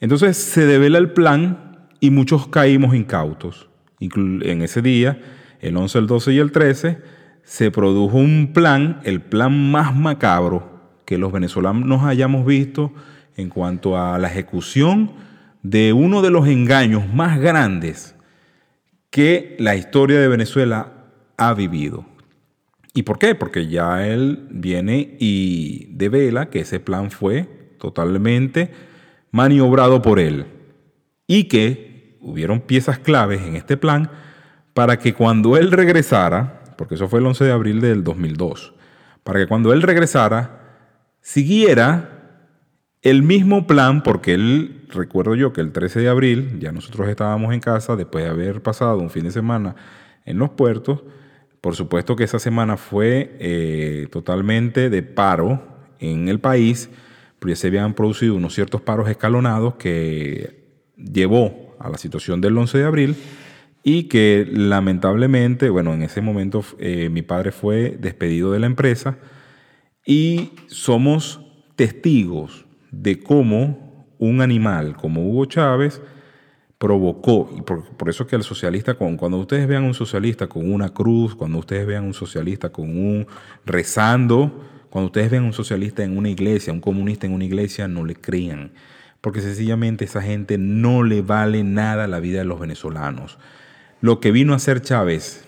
Entonces 0.00 0.36
se 0.36 0.66
devela 0.66 0.98
el 0.98 1.12
plan 1.12 1.88
y 2.00 2.10
muchos 2.10 2.48
caímos 2.48 2.94
incautos. 2.94 3.68
En 4.00 4.62
ese 4.62 4.82
día, 4.82 5.20
el 5.60 5.76
11, 5.76 5.98
el 6.00 6.06
12 6.08 6.32
y 6.32 6.38
el 6.38 6.50
13, 6.50 6.98
se 7.42 7.70
produjo 7.70 8.16
un 8.16 8.52
plan, 8.52 9.00
el 9.04 9.20
plan 9.20 9.70
más 9.70 9.94
macabro 9.94 10.80
que 11.04 11.18
los 11.18 11.32
venezolanos 11.32 12.02
hayamos 12.04 12.46
visto 12.46 12.92
en 13.36 13.48
cuanto 13.48 13.98
a 13.98 14.18
la 14.18 14.28
ejecución 14.28 15.12
de 15.62 15.92
uno 15.92 16.22
de 16.22 16.30
los 16.30 16.48
engaños 16.48 17.12
más 17.12 17.40
grandes 17.40 18.14
que 19.10 19.56
la 19.58 19.76
historia 19.76 20.20
de 20.20 20.28
Venezuela 20.28 20.92
ha 21.36 21.54
vivido. 21.54 22.06
¿Y 22.94 23.02
por 23.02 23.18
qué? 23.18 23.34
Porque 23.34 23.68
ya 23.68 24.06
él 24.06 24.46
viene 24.50 25.16
y 25.18 25.88
devela 25.90 26.50
que 26.50 26.60
ese 26.60 26.80
plan 26.80 27.10
fue 27.10 27.74
totalmente 27.78 28.70
maniobrado 29.30 30.02
por 30.02 30.18
él 30.18 30.46
y 31.26 31.44
que 31.44 32.16
hubieron 32.20 32.60
piezas 32.60 32.98
claves 32.98 33.42
en 33.42 33.56
este 33.56 33.76
plan 33.76 34.10
para 34.74 34.98
que 34.98 35.14
cuando 35.14 35.56
él 35.56 35.72
regresara, 35.72 36.61
porque 36.82 36.96
eso 36.96 37.06
fue 37.06 37.20
el 37.20 37.26
11 37.26 37.44
de 37.44 37.52
abril 37.52 37.80
del 37.80 38.02
2002, 38.02 38.74
para 39.22 39.38
que 39.38 39.46
cuando 39.46 39.72
él 39.72 39.82
regresara, 39.82 40.80
siguiera 41.20 42.48
el 43.02 43.22
mismo 43.22 43.68
plan, 43.68 44.02
porque 44.02 44.34
él, 44.34 44.88
recuerdo 44.88 45.36
yo 45.36 45.52
que 45.52 45.60
el 45.60 45.70
13 45.70 46.00
de 46.00 46.08
abril, 46.08 46.58
ya 46.58 46.72
nosotros 46.72 47.08
estábamos 47.08 47.54
en 47.54 47.60
casa 47.60 47.94
después 47.94 48.24
de 48.24 48.30
haber 48.30 48.62
pasado 48.62 48.98
un 48.98 49.10
fin 49.10 49.22
de 49.22 49.30
semana 49.30 49.76
en 50.24 50.38
los 50.38 50.50
puertos, 50.50 51.04
por 51.60 51.76
supuesto 51.76 52.16
que 52.16 52.24
esa 52.24 52.40
semana 52.40 52.76
fue 52.76 53.36
eh, 53.38 54.08
totalmente 54.10 54.90
de 54.90 55.04
paro 55.04 55.62
en 56.00 56.28
el 56.28 56.40
país, 56.40 56.90
porque 57.38 57.54
se 57.54 57.68
habían 57.68 57.94
producido 57.94 58.34
unos 58.34 58.54
ciertos 58.54 58.80
paros 58.80 59.08
escalonados 59.08 59.76
que 59.76 60.64
llevó 60.96 61.76
a 61.78 61.88
la 61.88 61.96
situación 61.96 62.40
del 62.40 62.58
11 62.58 62.78
de 62.78 62.84
abril 62.84 63.16
y 63.84 64.04
que 64.04 64.46
lamentablemente, 64.50 65.68
bueno, 65.68 65.92
en 65.94 66.02
ese 66.02 66.20
momento 66.20 66.64
eh, 66.78 67.08
mi 67.08 67.22
padre 67.22 67.50
fue 67.52 67.96
despedido 68.00 68.52
de 68.52 68.60
la 68.60 68.66
empresa 68.66 69.18
Y 70.04 70.50
somos 70.66 71.40
testigos 71.76 72.66
de 72.90 73.18
cómo 73.18 74.06
un 74.18 74.40
animal 74.40 74.96
como 74.96 75.26
Hugo 75.26 75.46
Chávez 75.46 76.00
provocó, 76.78 77.48
y 77.56 77.62
por, 77.62 78.08
eso 78.08 78.26
que 78.26 78.34
el 78.34 78.42
socialista, 78.42 78.94
con, 78.94 79.16
cuando 79.16 79.38
ustedes 79.38 79.68
vean 79.68 79.84
un 79.84 79.94
socialista 79.94 80.48
con 80.48 80.72
una 80.72 80.88
cruz, 80.88 81.36
cuando 81.36 81.58
ustedes 81.58 81.86
vean 81.86 82.04
un 82.04 82.12
socialista 82.12 82.70
con 82.70 82.90
un 82.90 83.26
rezando, 83.64 84.64
cuando 84.90 85.06
ustedes 85.06 85.30
vean 85.30 85.44
un 85.44 85.52
socialista 85.52 86.02
en 86.02 86.18
una 86.18 86.28
iglesia, 86.28 86.72
un 86.72 86.80
comunista 86.80 87.24
en 87.24 87.34
una 87.34 87.44
iglesia, 87.44 87.86
no 87.86 88.04
le 88.04 88.16
crean, 88.16 88.72
porque 89.20 89.40
sencillamente 89.40 90.04
esa 90.04 90.22
gente 90.22 90.58
no 90.58 91.04
le 91.04 91.22
vale 91.22 91.62
nada 91.62 92.08
la 92.08 92.18
vida 92.18 92.40
de 92.40 92.44
los 92.44 92.58
venezolanos. 92.58 93.38
Lo 94.02 94.18
que 94.18 94.32
vino 94.32 94.52
a 94.52 94.56
hacer 94.56 94.82
Chávez 94.82 95.44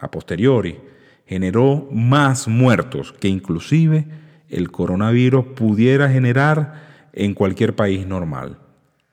a 0.00 0.10
posteriori 0.10 0.78
generó 1.26 1.86
más 1.92 2.48
muertos 2.48 3.12
que 3.12 3.28
inclusive 3.28 4.06
el 4.48 4.70
coronavirus 4.70 5.44
pudiera 5.54 6.08
generar 6.08 7.08
en 7.12 7.34
cualquier 7.34 7.76
país 7.76 8.06
normal. 8.06 8.60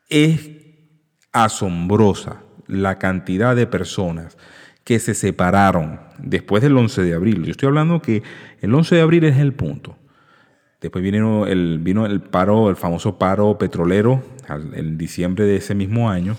Es 0.07 0.49
asombrosa 1.33 2.41
la 2.67 2.97
cantidad 2.97 3.53
de 3.53 3.67
personas 3.67 4.37
que 4.85 4.99
se 4.99 5.13
separaron 5.13 5.99
después 6.17 6.63
del 6.63 6.77
11 6.77 7.03
de 7.03 7.15
abril. 7.15 7.43
Yo 7.43 7.51
estoy 7.51 7.67
hablando 7.67 8.01
que 8.01 8.23
el 8.61 8.73
11 8.73 8.95
de 8.95 9.01
abril 9.01 9.25
es 9.25 9.37
el 9.39 9.51
punto. 9.51 9.97
Después 10.79 11.03
vino 11.03 11.47
el, 11.47 11.79
vino 11.79 12.05
el 12.05 12.21
paro, 12.21 12.69
el 12.69 12.77
famoso 12.77 13.19
paro 13.19 13.57
petrolero 13.57 14.23
en 14.73 14.97
diciembre 14.97 15.43
de 15.43 15.57
ese 15.57 15.75
mismo 15.75 16.09
año 16.09 16.37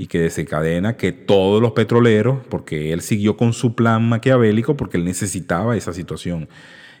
y 0.00 0.06
que 0.06 0.18
desencadena 0.18 0.96
que 0.96 1.12
todos 1.12 1.60
los 1.60 1.72
petroleros, 1.72 2.38
porque 2.48 2.94
él 2.94 3.02
siguió 3.02 3.36
con 3.36 3.52
su 3.52 3.74
plan 3.74 4.08
maquiavélico 4.08 4.74
porque 4.74 4.96
él 4.96 5.04
necesitaba 5.04 5.76
esa 5.76 5.92
situación. 5.92 6.48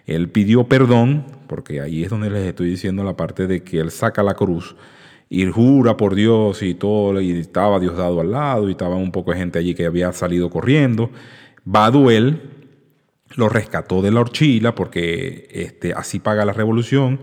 Él 0.04 0.28
pidió 0.28 0.64
perdón, 0.64 1.24
porque 1.46 1.80
ahí 1.80 2.02
es 2.02 2.10
donde 2.10 2.28
les 2.28 2.46
estoy 2.46 2.68
diciendo 2.68 3.02
la 3.02 3.16
parte 3.16 3.46
de 3.46 3.62
que 3.62 3.80
él 3.80 3.90
saca 3.90 4.22
la 4.22 4.34
cruz 4.34 4.76
y 5.30 5.46
jura 5.46 5.96
por 5.96 6.14
Dios 6.14 6.62
y 6.62 6.74
todo, 6.74 7.18
y 7.22 7.30
estaba 7.30 7.80
Dios 7.80 7.96
dado 7.96 8.20
al 8.20 8.32
lado, 8.32 8.68
y 8.68 8.72
estaba 8.72 8.96
un 8.96 9.12
poco 9.12 9.30
de 9.30 9.38
gente 9.38 9.58
allí 9.58 9.72
que 9.74 9.86
había 9.86 10.12
salido 10.12 10.50
corriendo. 10.50 11.10
Baduel 11.64 12.50
lo 13.34 13.48
rescató 13.48 14.02
de 14.02 14.10
la 14.10 14.20
horchila 14.20 14.74
porque 14.74 15.48
este, 15.52 15.94
así 15.94 16.18
paga 16.18 16.44
la 16.44 16.52
revolución. 16.52 17.18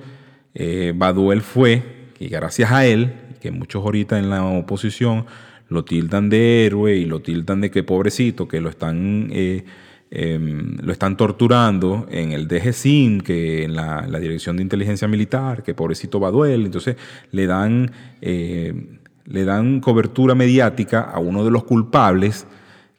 Eh, 0.56 0.94
Baduel 0.96 1.42
fue, 1.42 1.84
y 2.18 2.30
gracias 2.30 2.72
a 2.72 2.88
él, 2.88 3.14
que 3.40 3.52
muchos 3.52 3.84
ahorita 3.84 4.18
en 4.18 4.32
la 4.32 4.44
oposición 4.44 5.28
lo 5.70 5.84
tildan 5.86 6.30
de 6.30 6.66
héroe 6.66 6.96
y 6.96 7.06
lo 7.06 7.22
tildan 7.22 7.62
de 7.62 7.72
que 7.72 7.84
pobrecito, 7.84 8.48
que 8.48 8.62
lo 8.62 8.70
están... 8.70 9.30
Eh, 9.32 9.66
Em, 10.10 10.78
lo 10.82 10.94
están 10.94 11.18
torturando 11.18 12.08
en 12.10 12.32
el 12.32 12.48
DGCIM, 12.48 13.20
que 13.20 13.66
en 13.66 13.76
la, 13.76 14.08
Dirección 14.22 14.56
de 14.56 14.64
Inteligencia 14.64 15.06
Militar, 15.06 15.64
que 15.64 15.74
pobrecito 15.74 16.18
Baduel, 16.18 16.66
entonces 16.66 16.96
le 17.32 17.46
dan, 17.46 17.92
eh, 18.22 19.00
le 19.26 19.44
dan 19.44 19.82
cobertura 19.82 20.34
mediática 20.34 21.02
a 21.02 21.20
uno 21.20 21.44
de 21.44 21.52
los 21.52 21.66
culpables 21.66 22.48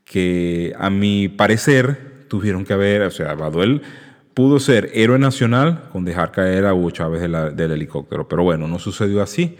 que 0.04 0.74
a 0.78 0.90
mi 0.90 1.28
parecer 1.28 2.26
tuvieron 2.28 2.66
que 2.66 2.74
haber, 2.74 3.02
o 3.02 3.10
sea, 3.10 3.34
Baduel 3.34 3.80
pudo 4.34 4.60
ser 4.60 4.90
héroe 4.92 5.18
nacional 5.18 5.88
con 5.90 6.04
dejar 6.04 6.30
caer 6.30 6.66
a 6.66 6.74
Hugo 6.74 6.90
Chávez 6.90 7.22
del 7.22 7.70
helicóptero, 7.70 8.28
pero 8.28 8.44
bueno, 8.44 8.68
no 8.68 8.78
sucedió 8.78 9.22
así 9.22 9.56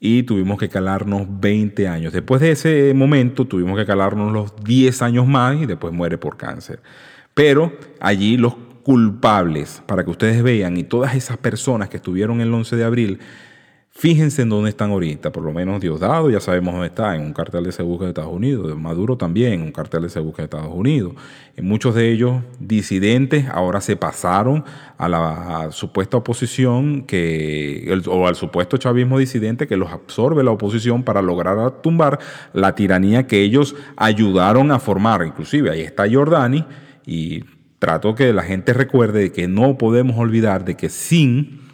y 0.00 0.22
tuvimos 0.22 0.58
que 0.58 0.68
calarnos 0.68 1.26
20 1.40 1.88
años. 1.88 2.12
Después 2.12 2.40
de 2.40 2.52
ese 2.52 2.94
momento 2.94 3.46
tuvimos 3.46 3.78
que 3.78 3.86
calarnos 3.86 4.32
los 4.32 4.54
10 4.64 5.02
años 5.02 5.26
más 5.26 5.60
y 5.60 5.66
después 5.66 5.92
muere 5.92 6.18
por 6.18 6.36
cáncer. 6.36 6.80
Pero 7.34 7.76
allí 8.00 8.36
los 8.36 8.54
culpables, 8.82 9.82
para 9.86 10.04
que 10.04 10.10
ustedes 10.10 10.42
vean, 10.42 10.76
y 10.76 10.84
todas 10.84 11.14
esas 11.14 11.36
personas 11.36 11.88
que 11.88 11.98
estuvieron 11.98 12.40
el 12.40 12.52
11 12.52 12.76
de 12.76 12.84
abril, 12.84 13.18
Fíjense 14.00 14.42
en 14.42 14.48
dónde 14.48 14.70
están 14.70 14.92
ahorita, 14.92 15.32
por 15.32 15.42
lo 15.42 15.52
menos 15.52 15.80
Diosdado 15.80 16.30
ya 16.30 16.38
sabemos 16.38 16.72
dónde 16.72 16.86
está, 16.86 17.16
en 17.16 17.22
un 17.22 17.32
cartel 17.32 17.64
de 17.64 17.72
se 17.72 17.82
de 17.82 18.06
Estados 18.06 18.32
Unidos, 18.32 18.78
Maduro 18.78 19.16
también, 19.16 19.60
un 19.60 19.72
cartel 19.72 20.02
de 20.02 20.08
se 20.08 20.20
de 20.20 20.32
Estados 20.38 20.72
Unidos. 20.72 21.14
En 21.56 21.64
muchos 21.64 21.96
de 21.96 22.12
ellos 22.12 22.36
disidentes 22.60 23.46
ahora 23.48 23.80
se 23.80 23.96
pasaron 23.96 24.64
a 24.98 25.08
la 25.08 25.72
supuesta 25.72 26.16
oposición 26.16 27.06
que, 27.08 27.92
o 28.06 28.28
al 28.28 28.36
supuesto 28.36 28.76
chavismo 28.76 29.18
disidente 29.18 29.66
que 29.66 29.76
los 29.76 29.90
absorbe 29.90 30.44
la 30.44 30.52
oposición 30.52 31.02
para 31.02 31.20
lograr 31.20 31.82
tumbar 31.82 32.20
la 32.52 32.76
tiranía 32.76 33.26
que 33.26 33.42
ellos 33.42 33.74
ayudaron 33.96 34.70
a 34.70 34.78
formar. 34.78 35.26
Inclusive 35.26 35.70
ahí 35.70 35.80
está 35.80 36.04
Jordani 36.08 36.64
y 37.04 37.42
trato 37.80 38.14
que 38.14 38.32
la 38.32 38.44
gente 38.44 38.74
recuerde 38.74 39.32
que 39.32 39.48
no 39.48 39.76
podemos 39.76 40.16
olvidar 40.18 40.64
de 40.64 40.76
que 40.76 40.88
sin 40.88 41.66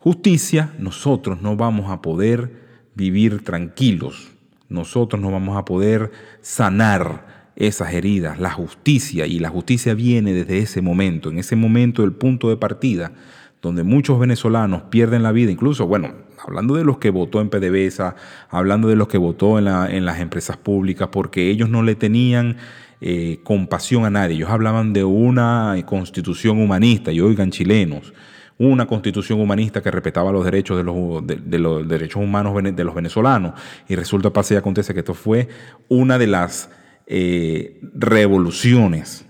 justicia, 0.00 0.72
nosotros 0.78 1.42
no 1.42 1.56
vamos 1.56 1.90
a 1.90 2.00
poder 2.00 2.50
vivir 2.94 3.44
tranquilos, 3.44 4.30
nosotros 4.70 5.20
no 5.20 5.30
vamos 5.30 5.58
a 5.58 5.66
poder 5.66 6.10
sanar 6.40 7.52
esas 7.54 7.92
heridas, 7.92 8.40
la 8.40 8.50
justicia, 8.50 9.26
y 9.26 9.38
la 9.38 9.50
justicia 9.50 9.92
viene 9.92 10.32
desde 10.32 10.58
ese 10.58 10.80
momento, 10.80 11.28
en 11.28 11.38
ese 11.38 11.54
momento 11.54 12.00
del 12.00 12.12
punto 12.12 12.48
de 12.48 12.56
partida, 12.56 13.12
donde 13.60 13.82
muchos 13.82 14.18
venezolanos 14.18 14.84
pierden 14.84 15.22
la 15.22 15.32
vida, 15.32 15.50
incluso, 15.50 15.86
bueno, 15.86 16.14
hablando 16.42 16.76
de 16.76 16.84
los 16.84 16.96
que 16.96 17.10
votó 17.10 17.42
en 17.42 17.50
PDVSA, 17.50 18.16
hablando 18.48 18.88
de 18.88 18.96
los 18.96 19.06
que 19.06 19.18
votó 19.18 19.58
en, 19.58 19.66
las 20.06 20.20
empresas 20.20 20.56
públicas, 20.56 21.10
porque 21.12 21.50
ellos 21.50 21.68
no 21.68 21.82
le 21.82 21.94
tenían 21.94 22.56
eh, 23.02 23.40
compasión 23.44 24.06
a 24.06 24.10
nadie, 24.10 24.36
ellos 24.36 24.48
hablaban 24.48 24.94
de 24.94 25.04
una 25.04 25.76
constitución 25.84 26.58
humanista, 26.58 27.12
y 27.12 27.20
oigan 27.20 27.50
chilenos, 27.50 28.14
una 28.60 28.86
constitución 28.86 29.40
humanista 29.40 29.80
que 29.80 29.90
respetaba 29.90 30.30
los 30.30 30.44
derechos 30.44 30.76
de 30.76 30.84
los, 30.84 31.26
de, 31.26 31.58
los 31.58 31.88
derechos 31.88 32.22
humanos 32.22 32.62
de 32.62 32.84
los 32.84 32.94
venezolanos. 32.94 33.54
Y 33.88 33.94
resulta, 33.94 34.30
pasa 34.30 34.52
y 34.52 34.56
acontece 34.58 34.92
que 34.92 35.00
esto 35.00 35.14
fue 35.14 35.48
una 35.88 36.18
de 36.18 36.26
las 36.26 36.70
eh, 37.06 37.80
revoluciones 37.94 39.24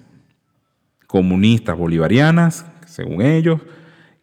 comunistas 1.07 1.79
bolivarianas, 1.79 2.67
según 2.87 3.23
ellos, 3.23 3.61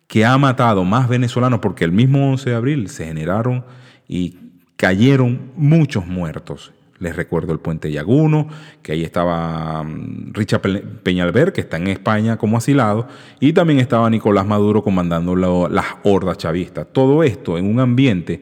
que 0.07 0.25
ha 0.25 0.37
matado 0.37 0.83
más 0.83 1.07
venezolanos 1.07 1.61
porque 1.61 1.85
el 1.85 1.93
mismo 1.93 2.29
11 2.29 2.49
de 2.49 2.55
abril 2.57 2.89
se 2.89 3.05
generaron 3.05 3.63
y 4.09 4.37
cayeron 4.75 5.53
muchos 5.55 6.05
muertos 6.05 6.73
les 6.99 7.15
recuerdo 7.15 7.53
el 7.53 7.59
puente 7.59 7.91
Yaguno, 7.91 8.47
que 8.81 8.93
ahí 8.93 9.03
estaba 9.03 9.83
mm, 9.83 10.33
Richard 10.33 10.61
Peñalver, 11.03 11.53
que 11.53 11.61
está 11.61 11.77
en 11.77 11.87
España 11.87 12.37
como 12.37 12.57
asilado, 12.57 13.07
y 13.39 13.53
también 13.53 13.79
estaba 13.79 14.09
Nicolás 14.09 14.45
Maduro 14.45 14.83
comandando 14.83 15.35
las 15.35 15.85
hordas 16.03 16.37
chavistas. 16.37 16.87
Todo 16.91 17.23
esto 17.23 17.57
en 17.57 17.65
un 17.65 17.79
ambiente 17.79 18.41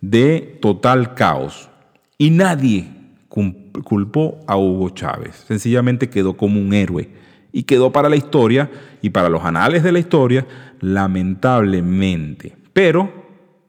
de 0.00 0.58
total 0.60 1.14
caos. 1.14 1.70
Y 2.18 2.30
nadie 2.30 2.88
culpó 3.28 4.40
a 4.46 4.56
Hugo 4.56 4.90
Chávez. 4.90 5.44
Sencillamente 5.48 6.08
quedó 6.08 6.36
como 6.36 6.60
un 6.60 6.72
héroe. 6.72 7.08
Y 7.52 7.64
quedó 7.64 7.92
para 7.92 8.08
la 8.08 8.16
historia 8.16 8.70
y 9.00 9.10
para 9.10 9.28
los 9.28 9.44
anales 9.44 9.82
de 9.82 9.92
la 9.92 10.00
historia, 10.00 10.46
lamentablemente. 10.80 12.56
Pero 12.72 13.12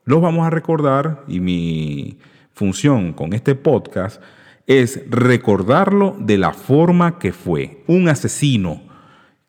los 0.05 0.21
vamos 0.21 0.45
a 0.45 0.49
recordar 0.49 1.23
y 1.27 1.39
mi 1.39 2.17
función 2.55 3.13
con 3.13 3.33
este 3.33 3.53
podcast 3.53 4.21
es 4.65 5.03
recordarlo 5.09 6.15
de 6.19 6.37
la 6.37 6.53
forma 6.53 7.19
que 7.19 7.33
fue. 7.33 7.83
Un 7.85 8.09
asesino 8.09 8.81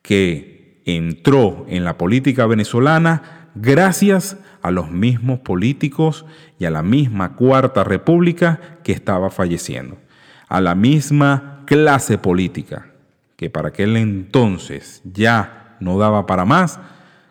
que 0.03 0.83
entró 0.85 1.65
en 1.69 1.85
la 1.85 1.97
política 1.97 2.47
venezolana 2.47 3.51
gracias 3.55 4.37
a 4.61 4.71
los 4.71 4.91
mismos 4.91 5.41
políticos 5.41 6.27
y 6.59 6.67
a 6.67 6.71
la 6.71 6.83
misma 6.83 7.37
Cuarta 7.37 7.85
República 7.85 8.79
que 8.83 8.93
estaba 8.93 9.31
falleciendo. 9.31 9.97
A 10.49 10.61
la 10.61 10.75
misma 10.75 11.63
clase 11.67 12.19
política 12.19 12.93
que 13.37 13.51
para 13.51 13.69
aquel 13.69 13.97
entonces 13.97 15.03
ya 15.05 15.77
no 15.81 15.99
daba 15.99 16.27
para 16.27 16.45
más, 16.45 16.81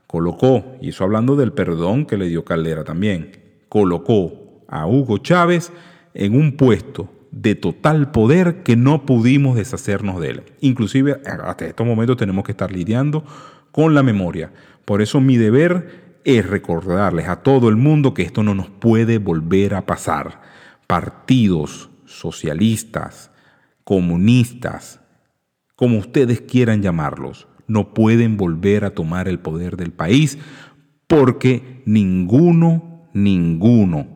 colocó, 0.08 0.78
y 0.82 0.90
eso 0.90 1.04
hablando 1.04 1.36
del 1.36 1.52
perdón 1.52 2.06
que 2.06 2.18
le 2.18 2.28
dio 2.28 2.46
Caldera 2.46 2.84
también, 2.84 3.32
colocó 3.70 4.45
a 4.68 4.88
Hugo 4.88 5.18
Chávez 5.18 5.72
en 6.14 6.36
un 6.36 6.58
puesto 6.58 7.10
de 7.32 7.54
total 7.56 8.12
poder 8.12 8.64
que 8.64 8.78
no 8.78 9.06
pudimos 9.06 9.58
deshacernos 9.58 10.22
de 10.22 10.30
él. 10.30 10.44
Inclusive 10.62 11.22
hasta 11.26 11.66
estos 11.66 11.86
momentos 11.86 12.18
tenemos 12.18 12.46
que 12.46 12.54
estar 12.54 12.72
lidiando 12.72 13.26
con 13.72 13.94
la 13.94 14.04
memoria. 14.04 14.54
Por 14.86 15.02
eso 15.02 15.20
mi 15.20 15.36
deber 15.36 16.20
es 16.24 16.48
recordarles 16.48 17.28
a 17.28 17.44
todo 17.44 17.68
el 17.68 17.76
mundo 17.76 18.14
que 18.14 18.24
esto 18.24 18.42
no 18.42 18.56
nos 18.56 18.70
puede 18.70 19.18
volver 19.18 19.76
a 19.76 19.86
pasar. 19.86 20.42
Partidos 20.88 21.90
socialistas, 22.06 23.32
comunistas, 23.84 25.02
como 25.76 25.98
ustedes 25.98 26.40
quieran 26.40 26.82
llamarlos, 26.82 27.48
no 27.68 27.94
pueden 27.94 28.38
volver 28.38 28.86
a 28.86 28.92
tomar 28.92 29.28
el 29.28 29.40
poder 29.40 29.76
del 29.76 29.92
país 29.92 30.38
porque 31.08 31.84
ninguno, 31.86 33.10
ninguno 33.14 34.15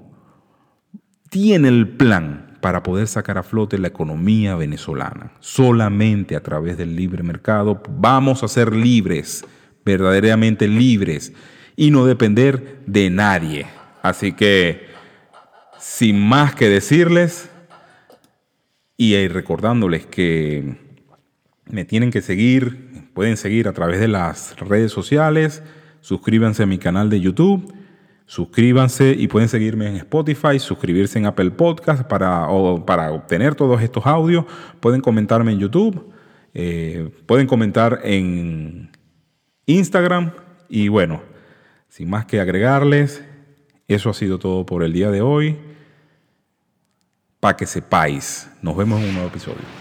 tiene 1.29 1.67
el 1.67 1.87
plan 1.87 2.57
para 2.61 2.83
poder 2.83 3.07
sacar 3.07 3.37
a 3.37 3.43
flote 3.43 3.77
la 3.77 3.87
economía 3.87 4.55
venezolana. 4.55 5.31
Solamente 5.39 6.35
a 6.35 6.43
través 6.43 6.77
del 6.77 6.95
libre 6.95 7.23
mercado 7.23 7.81
vamos 7.89 8.43
a 8.43 8.47
ser 8.47 8.75
libres 8.75 9.45
verdaderamente 9.85 10.67
libres 10.67 11.33
y 11.75 11.91
no 11.91 12.05
depender 12.05 12.81
de 12.85 13.09
nadie. 13.09 13.65
Así 14.01 14.33
que, 14.33 14.87
sin 15.79 16.19
más 16.19 16.53
que 16.53 16.67
decirles, 16.69 17.49
y 18.97 19.27
recordándoles 19.29 20.05
que 20.05 20.77
me 21.65 21.85
tienen 21.85 22.11
que 22.11 22.21
seguir, 22.21 23.09
pueden 23.13 23.37
seguir 23.37 23.67
a 23.67 23.73
través 23.73 23.99
de 23.99 24.09
las 24.09 24.57
redes 24.59 24.91
sociales, 24.91 25.63
suscríbanse 26.01 26.63
a 26.63 26.65
mi 26.65 26.77
canal 26.77 27.09
de 27.09 27.21
YouTube 27.21 27.73
Suscríbanse 28.29 29.15
y 29.17 29.27
pueden 29.27 29.49
seguirme 29.49 29.87
en 29.87 29.95
Spotify, 29.95 30.59
suscribirse 30.59 31.17
en 31.17 31.25
Apple 31.25 31.49
Podcast 31.49 32.03
para, 32.03 32.47
para 32.85 33.11
obtener 33.11 33.55
todos 33.55 33.81
estos 33.81 34.05
audios. 34.05 34.45
Pueden 34.79 35.01
comentarme 35.01 35.51
en 35.51 35.57
YouTube, 35.57 36.13
eh, 36.53 37.09
pueden 37.25 37.47
comentar 37.47 38.01
en 38.03 38.91
Instagram 39.65 40.31
y 40.69 40.89
bueno, 40.89 41.23
sin 41.87 42.07
más 42.07 42.27
que 42.27 42.39
agregarles, 42.39 43.25
eso 43.87 44.11
ha 44.11 44.13
sido 44.13 44.37
todo 44.37 44.63
por 44.63 44.83
el 44.83 44.93
día 44.93 45.09
de 45.09 45.23
hoy. 45.23 45.57
Para 47.39 47.57
que 47.57 47.65
sepáis, 47.65 48.47
nos 48.61 48.77
vemos 48.77 49.01
en 49.01 49.07
un 49.07 49.13
nuevo 49.15 49.29
episodio. 49.29 49.78